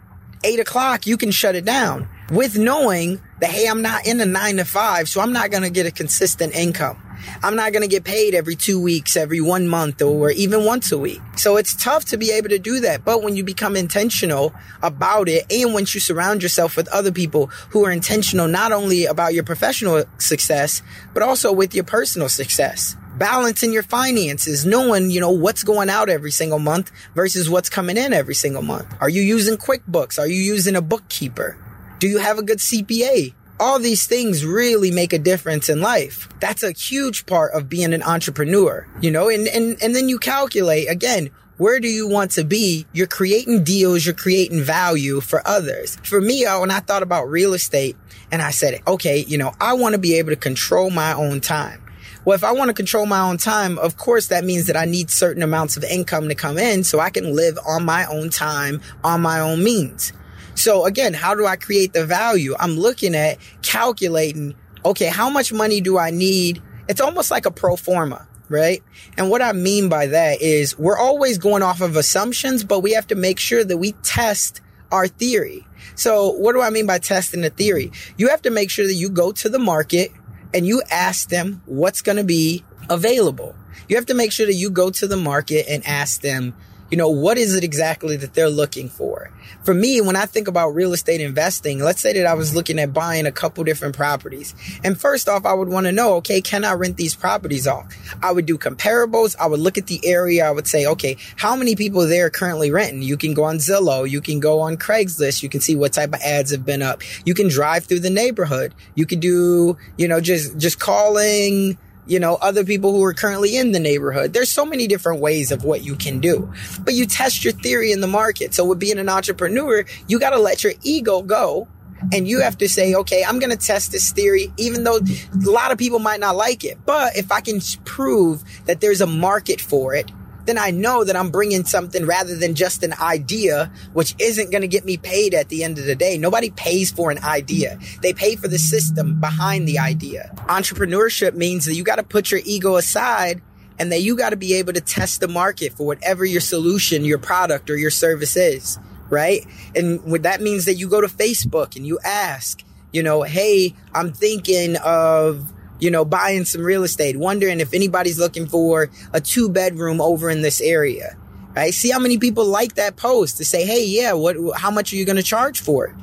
eight 0.43 0.59
o'clock, 0.59 1.07
you 1.07 1.17
can 1.17 1.31
shut 1.31 1.55
it 1.55 1.65
down 1.65 2.07
with 2.31 2.57
knowing 2.57 3.21
that, 3.39 3.49
hey, 3.49 3.67
I'm 3.67 3.81
not 3.81 4.05
in 4.05 4.19
a 4.19 4.25
nine 4.25 4.57
to 4.57 4.65
five, 4.65 5.07
so 5.07 5.21
I'm 5.21 5.31
not 5.31 5.51
going 5.51 5.63
to 5.63 5.69
get 5.69 5.85
a 5.85 5.91
consistent 5.91 6.55
income. 6.55 7.01
I'm 7.43 7.55
not 7.55 7.71
going 7.71 7.81
to 7.81 7.87
get 7.87 8.03
paid 8.03 8.33
every 8.33 8.55
two 8.55 8.79
weeks, 8.81 9.15
every 9.15 9.41
one 9.41 9.67
month, 9.67 10.01
or 10.01 10.31
even 10.31 10.65
once 10.65 10.91
a 10.91 10.97
week. 10.97 11.21
So 11.37 11.57
it's 11.57 11.75
tough 11.75 12.05
to 12.05 12.17
be 12.17 12.31
able 12.31 12.49
to 12.49 12.59
do 12.59 12.79
that. 12.81 13.05
But 13.05 13.23
when 13.23 13.35
you 13.35 13.43
become 13.43 13.75
intentional 13.75 14.53
about 14.81 15.29
it, 15.29 15.45
and 15.51 15.73
once 15.73 15.93
you 15.93 15.99
surround 15.99 16.43
yourself 16.43 16.77
with 16.77 16.87
other 16.89 17.11
people 17.11 17.47
who 17.69 17.85
are 17.85 17.91
intentional 17.91 18.47
not 18.47 18.71
only 18.71 19.05
about 19.05 19.33
your 19.33 19.43
professional 19.43 20.03
success, 20.17 20.81
but 21.13 21.23
also 21.23 21.51
with 21.51 21.73
your 21.73 21.83
personal 21.83 22.29
success 22.29 22.95
balancing 23.17 23.71
your 23.71 23.83
finances, 23.83 24.65
knowing, 24.65 25.09
you 25.09 25.21
know, 25.21 25.31
what's 25.31 25.63
going 25.63 25.89
out 25.89 26.09
every 26.09 26.31
single 26.31 26.59
month 26.59 26.91
versus 27.13 27.49
what's 27.49 27.69
coming 27.69 27.97
in 27.97 28.13
every 28.13 28.35
single 28.35 28.61
month. 28.61 28.93
Are 28.99 29.09
you 29.09 29.21
using 29.21 29.57
QuickBooks? 29.57 30.19
Are 30.19 30.27
you 30.27 30.41
using 30.41 30.75
a 30.75 30.81
bookkeeper? 30.81 31.57
Do 31.99 32.07
you 32.07 32.17
have 32.19 32.37
a 32.37 32.43
good 32.43 32.59
CPA? 32.59 33.33
All 33.59 33.79
these 33.79 34.07
things 34.07 34.45
really 34.45 34.91
make 34.91 35.13
a 35.13 35.19
difference 35.19 35.69
in 35.69 35.81
life. 35.81 36.27
That's 36.39 36.63
a 36.63 36.71
huge 36.71 37.25
part 37.25 37.53
of 37.53 37.69
being 37.69 37.93
an 37.93 38.03
entrepreneur, 38.03 38.87
you 39.01 39.11
know, 39.11 39.29
and, 39.29 39.47
and, 39.47 39.81
and 39.81 39.95
then 39.95 40.09
you 40.09 40.19
calculate 40.19 40.89
again, 40.89 41.29
where 41.57 41.79
do 41.79 41.87
you 41.87 42.07
want 42.07 42.31
to 42.31 42.43
be? 42.43 42.85
You're 42.91 43.07
creating 43.07 43.63
deals, 43.63 44.05
you're 44.05 44.13
creating 44.13 44.61
value 44.61 45.21
for 45.21 45.41
others. 45.47 45.95
For 46.03 46.19
me, 46.19 46.45
uh, 46.45 46.59
when 46.59 46.71
I 46.71 46.79
thought 46.81 47.01
about 47.01 47.29
real 47.29 47.53
estate 47.53 47.95
and 48.29 48.41
I 48.41 48.51
said, 48.51 48.81
okay, 48.85 49.23
you 49.25 49.37
know, 49.37 49.53
I 49.61 49.73
want 49.73 49.93
to 49.93 49.99
be 49.99 50.15
able 50.15 50.31
to 50.31 50.35
control 50.35 50.89
my 50.89 51.13
own 51.13 51.39
time. 51.39 51.81
Well, 52.25 52.35
if 52.35 52.43
I 52.43 52.51
want 52.51 52.69
to 52.69 52.73
control 52.73 53.05
my 53.05 53.21
own 53.21 53.37
time, 53.37 53.77
of 53.77 53.97
course, 53.97 54.27
that 54.27 54.43
means 54.43 54.65
that 54.65 54.75
I 54.75 54.85
need 54.85 55.11
certain 55.11 55.43
amounts 55.43 55.77
of 55.77 55.83
income 55.83 56.27
to 56.27 56.35
come 56.35 56.57
in 56.57 56.83
so 56.83 56.99
I 56.99 57.11
can 57.11 57.35
live 57.35 57.57
on 57.65 57.85
my 57.85 58.05
own 58.07 58.31
time, 58.31 58.81
on 59.03 59.21
my 59.21 59.39
own 59.39 59.63
means. 59.63 60.11
So 60.53 60.85
again, 60.85 61.13
how 61.13 61.33
do 61.35 61.45
I 61.45 61.55
create 61.55 61.93
the 61.93 62.05
value? 62.05 62.55
I'm 62.59 62.77
looking 62.77 63.15
at 63.15 63.39
calculating, 63.61 64.55
okay, 64.83 65.07
how 65.07 65.29
much 65.29 65.51
money 65.51 65.81
do 65.81 65.97
I 65.97 66.11
need? 66.11 66.61
It's 66.87 67.01
almost 67.01 67.31
like 67.31 67.45
a 67.45 67.51
pro 67.51 67.75
forma, 67.75 68.27
right? 68.47 68.83
And 69.17 69.29
what 69.29 69.41
I 69.41 69.51
mean 69.53 69.89
by 69.89 70.07
that 70.07 70.41
is 70.41 70.77
we're 70.77 70.97
always 70.97 71.37
going 71.37 71.63
off 71.63 71.81
of 71.81 71.95
assumptions, 71.95 72.63
but 72.63 72.81
we 72.81 72.93
have 72.93 73.07
to 73.07 73.15
make 73.15 73.39
sure 73.39 73.63
that 73.63 73.77
we 73.77 73.93
test 74.03 74.61
our 74.91 75.07
theory. 75.07 75.65
So 75.95 76.31
what 76.31 76.53
do 76.53 76.61
I 76.61 76.69
mean 76.69 76.85
by 76.85 76.99
testing 76.99 77.41
the 77.41 77.49
theory? 77.49 77.91
You 78.17 78.29
have 78.29 78.41
to 78.43 78.51
make 78.51 78.69
sure 78.69 78.85
that 78.85 78.93
you 78.93 79.09
go 79.09 79.31
to 79.33 79.49
the 79.49 79.59
market 79.59 80.11
and 80.53 80.65
you 80.65 80.81
ask 80.91 81.29
them 81.29 81.61
what's 81.65 82.01
going 82.01 82.17
to 82.17 82.23
be 82.23 82.63
available. 82.89 83.55
You 83.89 83.95
have 83.97 84.05
to 84.07 84.13
make 84.13 84.31
sure 84.31 84.45
that 84.45 84.53
you 84.53 84.69
go 84.69 84.89
to 84.91 85.07
the 85.07 85.17
market 85.17 85.65
and 85.69 85.85
ask 85.85 86.21
them, 86.21 86.55
you 86.91 86.97
know, 86.97 87.09
what 87.09 87.37
is 87.37 87.55
it 87.55 87.63
exactly 87.63 88.15
that 88.17 88.33
they're 88.33 88.49
looking 88.49 88.89
for? 88.89 89.31
For 89.63 89.73
me, 89.73 90.01
when 90.01 90.15
I 90.15 90.25
think 90.25 90.47
about 90.47 90.69
real 90.69 90.93
estate 90.93 91.19
investing, 91.19 91.79
let's 91.79 92.01
say 92.01 92.13
that 92.13 92.25
I 92.25 92.35
was 92.35 92.53
looking 92.53 92.77
at 92.77 92.93
buying 92.93 93.25
a 93.25 93.31
couple 93.31 93.63
different 93.63 93.95
properties. 93.95 94.53
And 94.83 94.99
first 94.99 95.27
off, 95.27 95.45
I 95.45 95.53
would 95.53 95.69
want 95.69 95.87
to 95.87 95.91
know, 95.91 96.15
okay, 96.15 96.41
can 96.41 96.63
I 96.63 96.73
rent 96.73 96.97
these 96.97 97.15
properties 97.15 97.67
off? 97.67 97.91
I 98.21 98.31
would 98.31 98.45
do 98.45 98.57
comparables. 98.57 99.35
I 99.39 99.47
would 99.47 99.59
look 99.59 99.77
at 99.77 99.87
the 99.87 99.99
area. 100.05 100.47
I 100.47 100.51
would 100.51 100.67
say, 100.67 100.85
okay, 100.85 101.17
how 101.37 101.55
many 101.55 101.75
people 101.75 102.07
there 102.07 102.27
are 102.27 102.29
currently 102.29 102.69
renting? 102.69 103.01
You 103.01 103.17
can 103.17 103.33
go 103.33 103.45
on 103.45 103.57
Zillow. 103.57 104.07
You 104.09 104.21
can 104.21 104.39
go 104.39 104.59
on 104.59 104.77
Craigslist. 104.77 105.41
You 105.41 105.49
can 105.49 105.61
see 105.61 105.75
what 105.75 105.93
type 105.93 106.13
of 106.13 106.21
ads 106.21 106.51
have 106.51 106.65
been 106.65 106.83
up. 106.83 107.01
You 107.25 107.33
can 107.33 107.47
drive 107.47 107.85
through 107.85 108.01
the 108.01 108.09
neighborhood. 108.11 108.75
You 108.93 109.07
can 109.07 109.19
do, 109.19 109.77
you 109.97 110.07
know, 110.07 110.21
just, 110.21 110.57
just 110.57 110.79
calling, 110.79 111.77
you 112.07 112.19
know, 112.19 112.35
other 112.35 112.63
people 112.63 112.91
who 112.91 113.03
are 113.03 113.13
currently 113.13 113.57
in 113.57 113.71
the 113.71 113.79
neighborhood. 113.79 114.33
There's 114.33 114.51
so 114.51 114.65
many 114.65 114.87
different 114.87 115.21
ways 115.21 115.51
of 115.51 115.63
what 115.63 115.83
you 115.83 115.95
can 115.95 116.19
do, 116.19 116.51
but 116.81 116.93
you 116.93 117.05
test 117.05 117.43
your 117.43 117.53
theory 117.53 117.91
in 117.91 118.01
the 118.01 118.07
market. 118.07 118.53
So 118.53 118.65
with 118.65 118.79
being 118.79 118.99
an 118.99 119.09
entrepreneur, 119.09 119.85
you 120.07 120.19
got 120.19 120.31
to 120.31 120.39
let 120.39 120.63
your 120.63 120.73
ego 120.83 121.21
go 121.21 121.67
and 122.13 122.27
you 122.27 122.41
have 122.41 122.57
to 122.59 122.69
say, 122.69 122.93
okay, 122.93 123.23
I'm 123.23 123.39
going 123.39 123.51
to 123.51 123.57
test 123.57 123.91
this 123.91 124.11
theory, 124.11 124.51
even 124.57 124.83
though 124.83 124.97
a 124.97 125.49
lot 125.49 125.71
of 125.71 125.77
people 125.77 125.99
might 125.99 126.19
not 126.19 126.35
like 126.35 126.63
it. 126.63 126.77
But 126.85 127.17
if 127.17 127.31
I 127.31 127.41
can 127.41 127.59
prove 127.83 128.43
that 128.65 128.81
there's 128.81 129.01
a 129.01 129.07
market 129.07 129.61
for 129.61 129.95
it, 129.95 130.11
then 130.45 130.57
I 130.57 130.71
know 130.71 131.03
that 131.03 131.15
I'm 131.15 131.29
bringing 131.29 131.63
something 131.65 132.05
rather 132.05 132.35
than 132.35 132.55
just 132.55 132.83
an 132.83 132.93
idea, 132.93 133.71
which 133.93 134.15
isn't 134.19 134.51
going 134.51 134.61
to 134.61 134.67
get 134.67 134.85
me 134.85 134.97
paid 134.97 135.33
at 135.33 135.49
the 135.49 135.63
end 135.63 135.79
of 135.79 135.85
the 135.85 135.95
day. 135.95 136.17
Nobody 136.17 136.51
pays 136.51 136.91
for 136.91 137.11
an 137.11 137.19
idea. 137.19 137.79
They 138.01 138.13
pay 138.13 138.35
for 138.35 138.47
the 138.47 138.59
system 138.59 139.19
behind 139.19 139.67
the 139.67 139.79
idea. 139.79 140.31
Entrepreneurship 140.47 141.33
means 141.33 141.65
that 141.65 141.75
you 141.75 141.83
got 141.83 141.95
to 141.97 142.03
put 142.03 142.31
your 142.31 142.41
ego 142.45 142.75
aside 142.75 143.41
and 143.79 143.91
that 143.91 144.01
you 144.01 144.15
got 144.15 144.29
to 144.29 144.37
be 144.37 144.53
able 144.53 144.73
to 144.73 144.81
test 144.81 145.19
the 145.19 145.27
market 145.27 145.73
for 145.73 145.85
whatever 145.85 146.23
your 146.23 146.41
solution, 146.41 147.03
your 147.03 147.17
product 147.17 147.69
or 147.69 147.77
your 147.77 147.91
service 147.91 148.37
is. 148.37 148.79
Right. 149.09 149.45
And 149.75 149.99
that 150.23 150.41
means 150.41 150.65
that 150.65 150.75
you 150.75 150.89
go 150.89 150.99
to 150.99 151.07
Facebook 151.07 151.75
and 151.75 151.85
you 151.85 151.99
ask, 152.03 152.63
you 152.91 153.03
know, 153.03 153.21
Hey, 153.21 153.75
I'm 153.93 154.11
thinking 154.13 154.77
of 154.77 155.53
you 155.79 155.91
know, 155.91 156.05
buying 156.05 156.45
some 156.45 156.61
real 156.61 156.83
estate, 156.83 157.17
wondering 157.17 157.59
if 157.59 157.73
anybody's 157.73 158.19
looking 158.19 158.47
for 158.47 158.89
a 159.13 159.21
two 159.21 159.49
bedroom 159.49 160.01
over 160.01 160.29
in 160.29 160.41
this 160.41 160.61
area. 160.61 161.17
Right? 161.55 161.73
See 161.73 161.89
how 161.89 161.99
many 161.99 162.17
people 162.17 162.45
like 162.45 162.75
that 162.75 162.97
post 162.97 163.37
to 163.37 163.45
say, 163.45 163.65
Hey, 163.65 163.85
yeah, 163.85 164.13
what, 164.13 164.35
how 164.55 164.71
much 164.71 164.91
are 164.91 164.97
you 164.97 165.05
going 165.05 165.15
to 165.15 165.23
charge 165.23 165.61
for 165.61 165.87
it? 165.87 165.95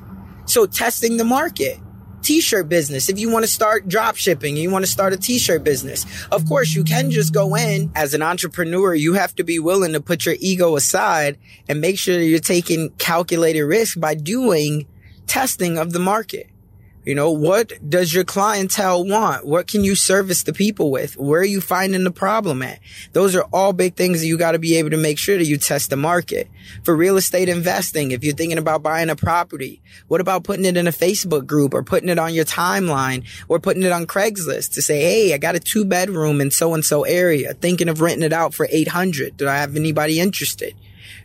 So 0.46 0.66
testing 0.66 1.16
the 1.16 1.24
market. 1.24 1.78
T-shirt 2.22 2.68
business. 2.68 3.08
If 3.08 3.18
you 3.18 3.30
want 3.30 3.44
to 3.44 3.50
start 3.50 3.88
drop 3.88 4.14
shipping, 4.14 4.56
you 4.56 4.70
want 4.70 4.84
to 4.84 4.90
start 4.90 5.12
a 5.12 5.16
t-shirt 5.16 5.64
business. 5.64 6.06
Of 6.30 6.46
course, 6.46 6.72
you 6.72 6.84
can 6.84 7.10
just 7.10 7.34
go 7.34 7.56
in 7.56 7.90
as 7.96 8.14
an 8.14 8.22
entrepreneur. 8.22 8.94
You 8.94 9.14
have 9.14 9.34
to 9.34 9.42
be 9.42 9.58
willing 9.58 9.92
to 9.94 10.00
put 10.00 10.24
your 10.24 10.36
ego 10.38 10.76
aside 10.76 11.36
and 11.68 11.80
make 11.80 11.98
sure 11.98 12.20
you're 12.20 12.38
taking 12.38 12.90
calculated 12.90 13.64
risk 13.64 13.98
by 13.98 14.14
doing 14.14 14.86
testing 15.26 15.78
of 15.78 15.92
the 15.92 15.98
market. 15.98 16.51
You 17.04 17.16
know, 17.16 17.32
what 17.32 17.72
does 17.88 18.14
your 18.14 18.22
clientele 18.22 19.04
want? 19.04 19.44
What 19.44 19.66
can 19.66 19.82
you 19.82 19.96
service 19.96 20.44
the 20.44 20.52
people 20.52 20.92
with? 20.92 21.16
Where 21.16 21.40
are 21.40 21.44
you 21.44 21.60
finding 21.60 22.04
the 22.04 22.12
problem 22.12 22.62
at? 22.62 22.78
Those 23.12 23.34
are 23.34 23.44
all 23.52 23.72
big 23.72 23.96
things 23.96 24.20
that 24.20 24.28
you 24.28 24.38
got 24.38 24.52
to 24.52 24.60
be 24.60 24.76
able 24.76 24.90
to 24.90 24.96
make 24.96 25.18
sure 25.18 25.36
that 25.36 25.46
you 25.46 25.56
test 25.56 25.90
the 25.90 25.96
market. 25.96 26.48
For 26.84 26.94
real 26.94 27.16
estate 27.16 27.48
investing, 27.48 28.12
if 28.12 28.22
you're 28.22 28.36
thinking 28.36 28.58
about 28.58 28.84
buying 28.84 29.10
a 29.10 29.16
property, 29.16 29.82
what 30.06 30.20
about 30.20 30.44
putting 30.44 30.64
it 30.64 30.76
in 30.76 30.86
a 30.86 30.92
Facebook 30.92 31.44
group 31.44 31.74
or 31.74 31.82
putting 31.82 32.08
it 32.08 32.20
on 32.20 32.34
your 32.34 32.44
timeline 32.44 33.26
or 33.48 33.58
putting 33.58 33.82
it 33.82 33.90
on 33.90 34.06
Craigslist 34.06 34.74
to 34.74 34.82
say, 34.82 35.00
Hey, 35.00 35.34
I 35.34 35.38
got 35.38 35.56
a 35.56 35.60
two 35.60 35.84
bedroom 35.84 36.40
in 36.40 36.52
so 36.52 36.72
and 36.72 36.84
so 36.84 37.02
area, 37.02 37.52
thinking 37.54 37.88
of 37.88 38.00
renting 38.00 38.22
it 38.22 38.32
out 38.32 38.54
for 38.54 38.68
800. 38.70 39.36
Do 39.36 39.48
I 39.48 39.56
have 39.56 39.74
anybody 39.74 40.20
interested? 40.20 40.76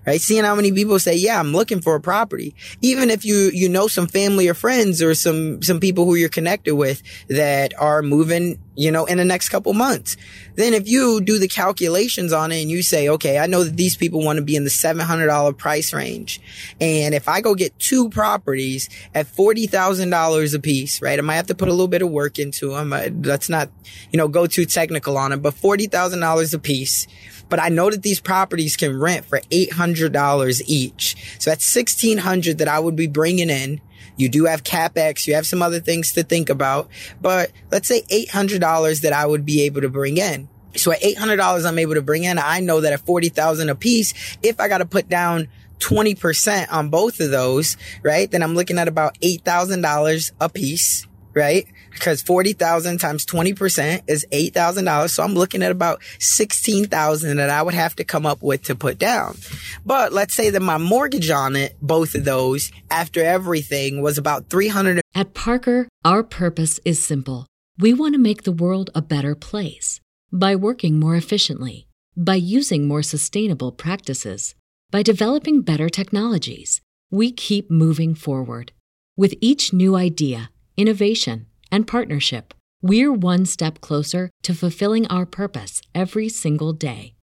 Right? 0.06 0.22
Seeing 0.22 0.44
how 0.44 0.56
many 0.56 0.72
people 0.72 1.00
say, 1.00 1.16
yeah, 1.16 1.40
I'm 1.40 1.52
looking 1.52 1.82
for 1.82 1.96
a 1.96 2.02
property. 2.02 2.56
Even 2.82 3.10
if 3.10 3.26
you, 3.26 3.52
you 3.54 3.70
know, 3.70 3.88
some 3.88 4.08
family 4.08 4.48
or 4.48 4.54
friends 4.54 5.02
or 5.02 5.14
some, 5.14 5.62
some 5.62 5.80
people 5.80 6.06
who 6.06 6.16
you're 6.16 6.30
connected 6.30 6.76
with 6.76 7.04
that 7.28 7.74
are 7.80 8.02
moving, 8.02 8.60
you 8.76 8.92
know, 8.92 9.06
in 9.06 9.18
the 9.18 9.26
next 9.26 9.50
couple 9.50 9.74
months. 9.74 10.18
Then 10.56 10.74
if 10.74 10.88
you 10.88 11.22
do 11.22 11.40
the 11.40 11.48
calculations 11.48 12.34
on 12.34 12.52
it 12.52 12.62
and 12.62 12.70
you 12.70 12.82
say, 12.82 13.10
okay, 13.10 13.38
I 13.38 13.48
know 13.48 13.64
that 13.64 13.76
these 13.76 13.96
people 13.96 14.24
want 14.24 14.38
to 14.38 14.44
be 14.44 14.56
in 14.56 14.64
the 14.64 14.70
$700 14.70 15.58
price 15.58 15.94
range. 15.94 16.42
And 16.80 17.14
if 17.14 17.28
I 17.28 17.42
go 17.42 17.56
get 17.56 17.78
two 17.80 18.10
properties 18.10 18.90
at 19.14 19.28
$40,000 19.28 20.56
a 20.56 20.60
piece, 20.60 21.02
right? 21.02 21.20
I 21.20 21.22
might 21.22 21.36
have 21.36 21.48
to 21.48 21.56
put 21.56 21.68
a 21.68 21.72
little 21.72 21.88
bit 21.88 22.02
of 22.02 22.10
work 22.10 22.40
into 22.40 22.72
them. 22.72 22.90
Let's 23.24 23.50
not, 23.50 23.70
you 24.12 24.18
know, 24.18 24.28
go 24.28 24.48
too 24.48 24.66
technical 24.66 25.18
on 25.18 25.32
it, 25.32 25.42
but 25.42 25.54
$40,000 25.54 26.54
a 26.54 26.60
piece 26.60 27.08
but 27.50 27.60
I 27.60 27.70
know 27.70 27.90
that 27.90 28.04
these 28.04 28.20
properties 28.20 28.76
can 28.76 29.00
rent 29.00 29.26
for 29.26 29.40
$800 29.40 30.62
each. 30.66 31.16
So 31.40 31.52
that's 31.52 31.76
1600 31.76 32.58
that 32.60 32.68
I 32.68 32.80
would 32.80 32.96
be 32.96 33.08
bringing 33.08 33.50
in. 33.50 33.82
You 34.16 34.30
do 34.30 34.46
have 34.46 34.64
capex. 34.64 35.28
You 35.28 35.36
have 35.36 35.46
some 35.46 35.62
other 35.62 35.80
things 35.80 36.14
to 36.14 36.24
think 36.24 36.50
about, 36.50 36.90
but 37.22 37.52
let's 37.72 37.88
say 37.88 38.02
$800 38.02 39.02
that 39.02 39.14
I 39.14 39.26
would 39.26 39.46
be 39.46 39.62
able 39.64 39.82
to 39.82 39.90
bring 39.90 40.18
in. 40.18 40.50
So 40.76 40.92
at 40.92 41.02
$800 41.02 41.66
I'm 41.68 41.80
able 41.80 41.96
to 41.96 42.02
bring 42.02 42.24
in, 42.24 42.38
I 42.38 42.60
know 42.60 42.82
that 42.82 42.94
at 42.94 43.02
40,000 43.02 43.70
a 43.70 43.76
piece, 43.76 44.38
if 44.44 44.60
I 44.60 44.68
got 44.68 44.80
to 44.80 44.86
put 44.86 45.10
down 45.10 45.48
20% 45.80 46.72
on 46.72 46.90
both 46.90 47.20
of 47.20 47.32
those, 47.32 47.78
right? 48.04 48.30
Then 48.30 48.44
I'm 48.44 48.56
looking 48.56 48.80
at 48.80 48.88
about 48.88 49.18
$8,000 49.20 50.32
a 50.40 50.50
piece, 50.50 51.08
right? 51.34 51.68
Because 51.98 52.22
40,000 52.22 53.00
times 53.00 53.26
20% 53.26 54.04
is 54.08 54.26
$8,000. 54.32 55.10
So 55.10 55.24
I'm 55.24 55.34
looking 55.34 55.64
at 55.64 55.72
about 55.72 56.02
16,000 56.20 57.38
that 57.38 57.50
I 57.50 57.62
would 57.62 57.74
have 57.74 57.96
to 57.98 58.04
come 58.04 58.26
up 58.26 58.42
with 58.42 58.64
to 58.64 58.76
put 58.76 58.98
down. 58.98 59.38
But 59.86 60.14
let's 60.14 60.34
say 60.34 60.50
that 60.50 60.62
my 60.62 60.78
mortgage 60.78 61.30
on 61.30 61.56
it, 61.56 61.76
both 61.82 62.16
of 62.16 62.26
those 62.26 62.72
after 62.90 63.24
everything 63.24 64.02
was 64.02 64.18
about 64.18 64.50
300. 64.50 65.02
At 65.16 65.34
Parker, 65.34 65.88
our 66.06 66.24
purpose 66.24 66.80
is 66.86 67.04
simple. 67.04 67.46
We 67.80 67.94
want 67.94 68.14
to 68.14 68.20
make 68.20 68.44
the 68.44 68.52
world 68.52 68.90
a 68.96 69.02
better 69.02 69.36
place 69.36 70.00
by 70.32 70.56
working 70.56 71.00
more 71.00 71.16
efficiently, 71.16 71.88
by 72.16 72.36
using 72.36 72.88
more 72.88 73.04
sustainable 73.04 73.72
practices, 73.72 74.56
by 74.92 75.04
developing 75.04 75.62
better 75.62 75.90
technologies. 75.90 76.82
We 77.10 77.32
keep 77.32 77.72
moving 77.72 78.16
forward 78.16 78.72
with 79.16 79.34
each 79.42 79.74
new 79.74 79.96
idea, 79.96 80.52
innovation, 80.76 81.48
and 81.72 81.88
partnership, 81.88 82.54
we're 82.82 83.14
one 83.14 83.46
step 83.46 83.80
closer 83.82 84.30
to 84.44 84.54
fulfilling 84.54 85.08
our 85.08 85.26
purpose 85.26 85.82
every 85.96 86.30
single 86.30 86.74
day. 86.74 87.16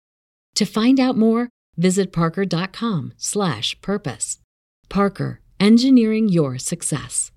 To 0.56 0.66
find 0.66 1.00
out 1.00 1.16
more, 1.18 1.50
visit 1.78 2.12
parker.com/purpose. 2.12 4.40
Parker, 4.90 5.40
engineering 5.60 6.30
your 6.30 6.58
success. 6.58 7.32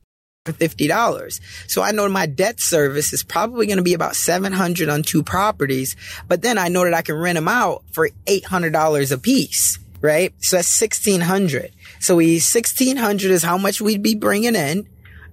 $50. 0.52 1.40
So 1.66 1.82
I 1.82 1.90
know 1.90 2.08
my 2.08 2.26
debt 2.26 2.60
service 2.60 3.12
is 3.12 3.22
probably 3.22 3.66
going 3.66 3.78
to 3.78 3.82
be 3.82 3.94
about 3.94 4.16
700 4.16 4.88
on 4.88 5.02
two 5.02 5.22
properties, 5.22 5.96
but 6.28 6.42
then 6.42 6.58
I 6.58 6.68
know 6.68 6.84
that 6.84 6.94
I 6.94 7.02
can 7.02 7.16
rent 7.16 7.36
them 7.36 7.48
out 7.48 7.84
for 7.92 8.08
$800 8.26 9.12
a 9.12 9.18
piece, 9.18 9.78
right? 10.00 10.34
So 10.38 10.56
that's 10.56 10.80
1600. 10.80 11.72
So 12.00 12.16
we 12.16 12.38
1600 12.38 13.30
is 13.30 13.42
how 13.42 13.58
much 13.58 13.80
we'd 13.80 14.02
be 14.02 14.14
bringing 14.14 14.54
in. 14.54 14.86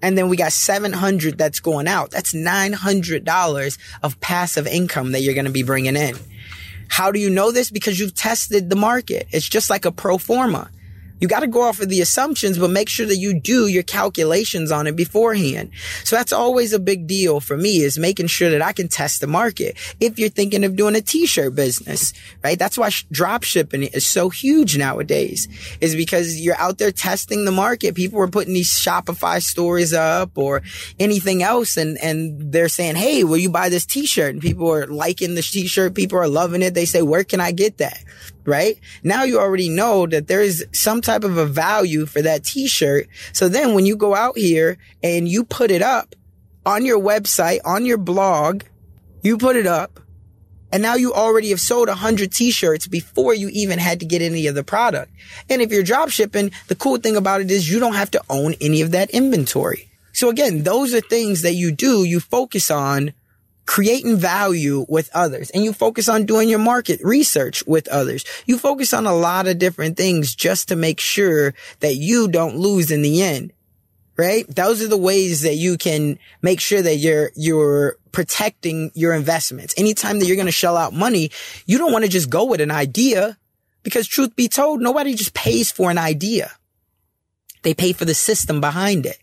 And 0.04 0.18
then 0.18 0.28
we 0.28 0.36
got 0.36 0.52
700 0.52 1.38
that's 1.38 1.62
going 1.62 1.88
out. 1.88 2.12
That's 2.12 2.34
$900 2.34 3.78
of 4.04 4.20
passive 4.20 4.68
income 4.68 5.14
that 5.14 5.22
you're 5.22 5.34
going 5.34 5.46
to 5.46 5.52
be 5.52 5.64
bringing 5.64 5.96
in. 5.96 6.18
How 6.90 7.10
do 7.10 7.20
you 7.20 7.30
know 7.30 7.54
this? 7.54 7.72
Because 7.72 7.98
you've 7.98 8.14
tested 8.14 8.70
the 8.70 8.76
market. 8.76 9.28
It's 9.32 9.48
just 9.48 9.70
like 9.70 9.86
a 9.86 9.94
pro 9.94 10.18
forma. 10.18 10.70
You 11.24 11.30
got 11.30 11.40
to 11.40 11.48
go 11.48 11.62
off 11.62 11.80
of 11.80 11.88
the 11.88 12.02
assumptions, 12.02 12.58
but 12.58 12.70
make 12.70 12.90
sure 12.90 13.06
that 13.06 13.16
you 13.16 13.40
do 13.40 13.68
your 13.68 13.84
calculations 13.84 14.74
on 14.74 14.88
it 14.88 14.98
beforehand. 14.98 15.72
So 16.04 16.18
that's 16.18 16.34
always 16.34 16.74
a 16.74 16.80
big 16.80 17.08
deal 17.08 17.40
for 17.40 17.56
me 17.56 17.78
is 17.78 17.98
making 17.98 18.28
sure 18.28 18.50
that 18.50 18.62
I 18.62 18.74
can 18.74 18.90
test 18.90 19.22
the 19.22 19.28
market. 19.28 19.78
If 20.02 20.20
you're 20.20 20.28
thinking 20.28 20.66
of 20.66 20.76
doing 20.76 20.98
a 20.98 21.02
t-shirt 21.02 21.56
business, 21.56 22.12
right? 22.44 22.60
That's 22.60 22.78
why 22.78 22.90
drop 23.10 23.44
shipping 23.44 23.84
is 23.84 24.06
so 24.06 24.28
huge 24.28 24.78
nowadays 24.78 25.48
is 25.80 25.96
because 25.96 26.42
you're 26.42 26.60
out 26.60 26.78
there 26.78 26.92
testing 26.92 27.46
the 27.46 27.54
market. 27.54 27.96
People 27.96 28.20
are 28.20 28.28
putting 28.28 28.54
these 28.54 28.74
Shopify 28.74 29.42
stories 29.42 29.94
up 29.94 30.38
or 30.38 30.62
anything 31.00 31.42
else 31.42 31.78
and, 31.78 31.98
and 32.00 32.52
they're 32.52 32.68
saying, 32.68 32.98
Hey, 32.98 33.24
will 33.24 33.38
you 33.38 33.50
buy 33.50 33.70
this 33.70 33.86
t-shirt? 33.86 34.34
And 34.34 34.42
people 34.42 34.70
are 34.70 34.88
liking 34.88 35.36
the 35.36 35.42
t-shirt. 35.42 35.96
People 35.96 36.20
are 36.20 36.28
loving 36.28 36.62
it. 36.62 36.74
They 36.74 36.84
say, 36.84 37.02
where 37.02 37.24
can 37.24 37.40
I 37.40 37.54
get 37.54 37.78
that? 37.78 38.04
Right? 38.46 38.80
Now 39.04 39.24
you 39.24 39.40
already 39.40 39.70
know 39.70 40.06
that 40.08 40.28
there 40.28 40.42
is 40.42 40.66
some 40.74 41.02
type 41.02 41.24
of 41.24 41.38
a 41.38 41.46
value 41.46 42.06
for 42.06 42.22
that 42.22 42.44
t-shirt. 42.44 43.08
So 43.32 43.50
then 43.50 43.74
when 43.74 43.86
you 43.86 43.96
go 43.96 44.16
out 44.16 44.38
here 44.38 44.78
and 45.02 45.28
you 45.28 45.44
put 45.44 45.72
it 45.72 45.82
up 45.82 46.16
on 46.66 46.86
your 46.86 47.00
website, 47.00 47.60
on 47.66 47.86
your 47.86 47.98
blog, 47.98 48.64
you 49.22 49.38
put 49.38 49.56
it 49.56 49.68
up 49.68 50.00
and 50.74 50.82
now 50.82 50.96
you 50.96 51.14
already 51.14 51.50
have 51.50 51.62
sold 51.62 51.88
a 51.88 51.94
hundred 51.94 52.32
t-shirts 52.32 52.88
before 52.88 53.36
you 53.36 53.48
even 53.50 53.78
had 53.78 54.00
to 54.00 54.08
get 54.08 54.24
any 54.24 54.48
of 54.48 54.56
the 54.56 54.64
product. 54.64 55.12
And 55.48 55.62
if 55.62 55.72
you're 55.72 55.84
drop 55.84 56.10
shipping, 56.10 56.52
the 56.68 56.76
cool 56.76 56.98
thing 56.98 57.16
about 57.16 57.42
it 57.42 57.52
is 57.52 57.70
you 57.70 57.80
don't 57.80 57.94
have 57.94 58.10
to 58.12 58.24
own 58.28 58.56
any 58.60 58.82
of 58.82 58.90
that 58.90 59.12
inventory. 59.12 59.92
So 60.14 60.30
again, 60.30 60.64
those 60.64 60.96
are 60.96 61.00
things 61.00 61.44
that 61.44 61.54
you 61.54 61.72
do, 61.72 62.04
you 62.04 62.20
focus 62.20 62.72
on 62.72 63.14
creating 63.66 64.18
value 64.18 64.86
with 64.90 65.10
others 65.14 65.50
and 65.52 65.64
you 65.64 65.74
focus 65.74 66.10
on 66.10 66.26
doing 66.26 66.50
your 66.50 66.60
market 66.60 67.00
research 67.04 67.66
with 67.66 67.88
others. 67.88 68.26
You 68.46 68.58
focus 68.58 68.94
on 68.94 69.06
a 69.06 69.16
lot 69.16 69.48
of 69.48 69.58
different 69.58 69.98
things 69.98 70.36
just 70.36 70.68
to 70.68 70.76
make 70.76 71.00
sure 71.00 71.54
that 71.80 71.96
you 71.96 72.28
don't 72.28 72.58
lose 72.58 72.92
in 72.92 73.02
the 73.02 73.22
end. 73.22 73.54
Right? 74.16 74.46
Those 74.48 74.84
are 74.84 74.88
the 74.88 74.96
ways 74.96 75.42
that 75.42 75.56
you 75.56 75.76
can 75.76 76.20
make 76.44 76.60
sure 76.60 76.84
that 76.84 76.98
you're, 76.98 77.32
you're 77.36 77.98
protecting 78.12 78.92
your 78.94 79.14
investments. 79.14 79.74
Anytime 79.76 80.20
that 80.20 80.28
you're 80.28 80.36
going 80.36 80.46
to 80.46 80.52
shell 80.52 80.78
out 80.78 80.94
money, 80.94 81.32
you 81.66 81.80
don't 81.80 81.92
want 81.92 82.06
to 82.06 82.12
just 82.12 82.30
go 82.30 82.46
with 82.46 82.62
an 82.62 82.70
idea 82.70 83.40
because 83.82 84.08
truth 84.08 84.36
be 84.36 84.48
told, 84.48 84.82
nobody 84.82 85.16
just 85.16 85.34
pays 85.34 85.72
for 85.72 85.90
an 85.90 85.98
idea. 85.98 86.52
They 87.64 87.74
pay 87.74 87.94
for 87.94 88.06
the 88.06 88.14
system 88.14 88.62
behind 88.62 89.08
it. 89.08 89.18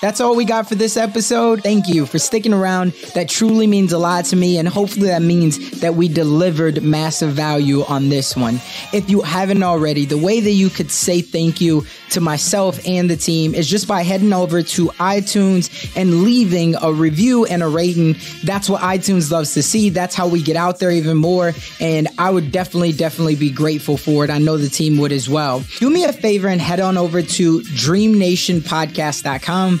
That's 0.00 0.20
all 0.20 0.36
we 0.36 0.44
got 0.44 0.68
for 0.68 0.74
this 0.74 0.98
episode. 0.98 1.62
Thank 1.62 1.88
you 1.88 2.04
for 2.04 2.18
sticking 2.18 2.52
around. 2.52 2.92
That 3.14 3.26
truly 3.28 3.66
means 3.66 3.90
a 3.92 3.98
lot 3.98 4.26
to 4.26 4.36
me. 4.36 4.58
And 4.58 4.68
hopefully 4.68 5.06
that 5.06 5.22
means 5.22 5.80
that 5.80 5.94
we 5.94 6.08
delivered 6.08 6.82
massive 6.82 7.32
value 7.32 7.84
on 7.84 8.10
this 8.10 8.36
one. 8.36 8.56
If 8.92 9.08
you 9.08 9.22
haven't 9.22 9.62
already, 9.62 10.04
the 10.04 10.18
way 10.18 10.40
that 10.40 10.50
you 10.50 10.68
could 10.68 10.90
say 10.90 11.22
thank 11.22 11.62
you 11.62 11.86
to 12.10 12.20
myself 12.20 12.86
and 12.86 13.08
the 13.08 13.16
team 13.16 13.54
is 13.54 13.66
just 13.66 13.88
by 13.88 14.02
heading 14.02 14.34
over 14.34 14.62
to 14.62 14.88
iTunes 14.98 15.96
and 15.96 16.22
leaving 16.22 16.74
a 16.82 16.92
review 16.92 17.46
and 17.46 17.62
a 17.62 17.68
rating. 17.68 18.16
That's 18.44 18.68
what 18.68 18.82
iTunes 18.82 19.30
loves 19.30 19.54
to 19.54 19.62
see. 19.62 19.88
That's 19.88 20.14
how 20.14 20.28
we 20.28 20.42
get 20.42 20.56
out 20.56 20.80
there 20.80 20.90
even 20.90 21.16
more. 21.16 21.54
And 21.80 22.08
I 22.18 22.30
would 22.30 22.52
definitely, 22.52 22.92
definitely 22.92 23.36
be 23.36 23.50
grateful 23.50 23.96
for 23.96 24.22
it. 24.24 24.30
I 24.30 24.36
know 24.36 24.58
the 24.58 24.68
team 24.68 24.98
would 24.98 25.12
as 25.12 25.30
well. 25.30 25.64
Do 25.78 25.88
me 25.88 26.04
a 26.04 26.12
favor 26.12 26.48
and 26.48 26.60
head 26.60 26.80
on 26.80 26.98
over 26.98 27.22
to 27.22 27.60
dreamnationpodcast.com. 27.60 29.80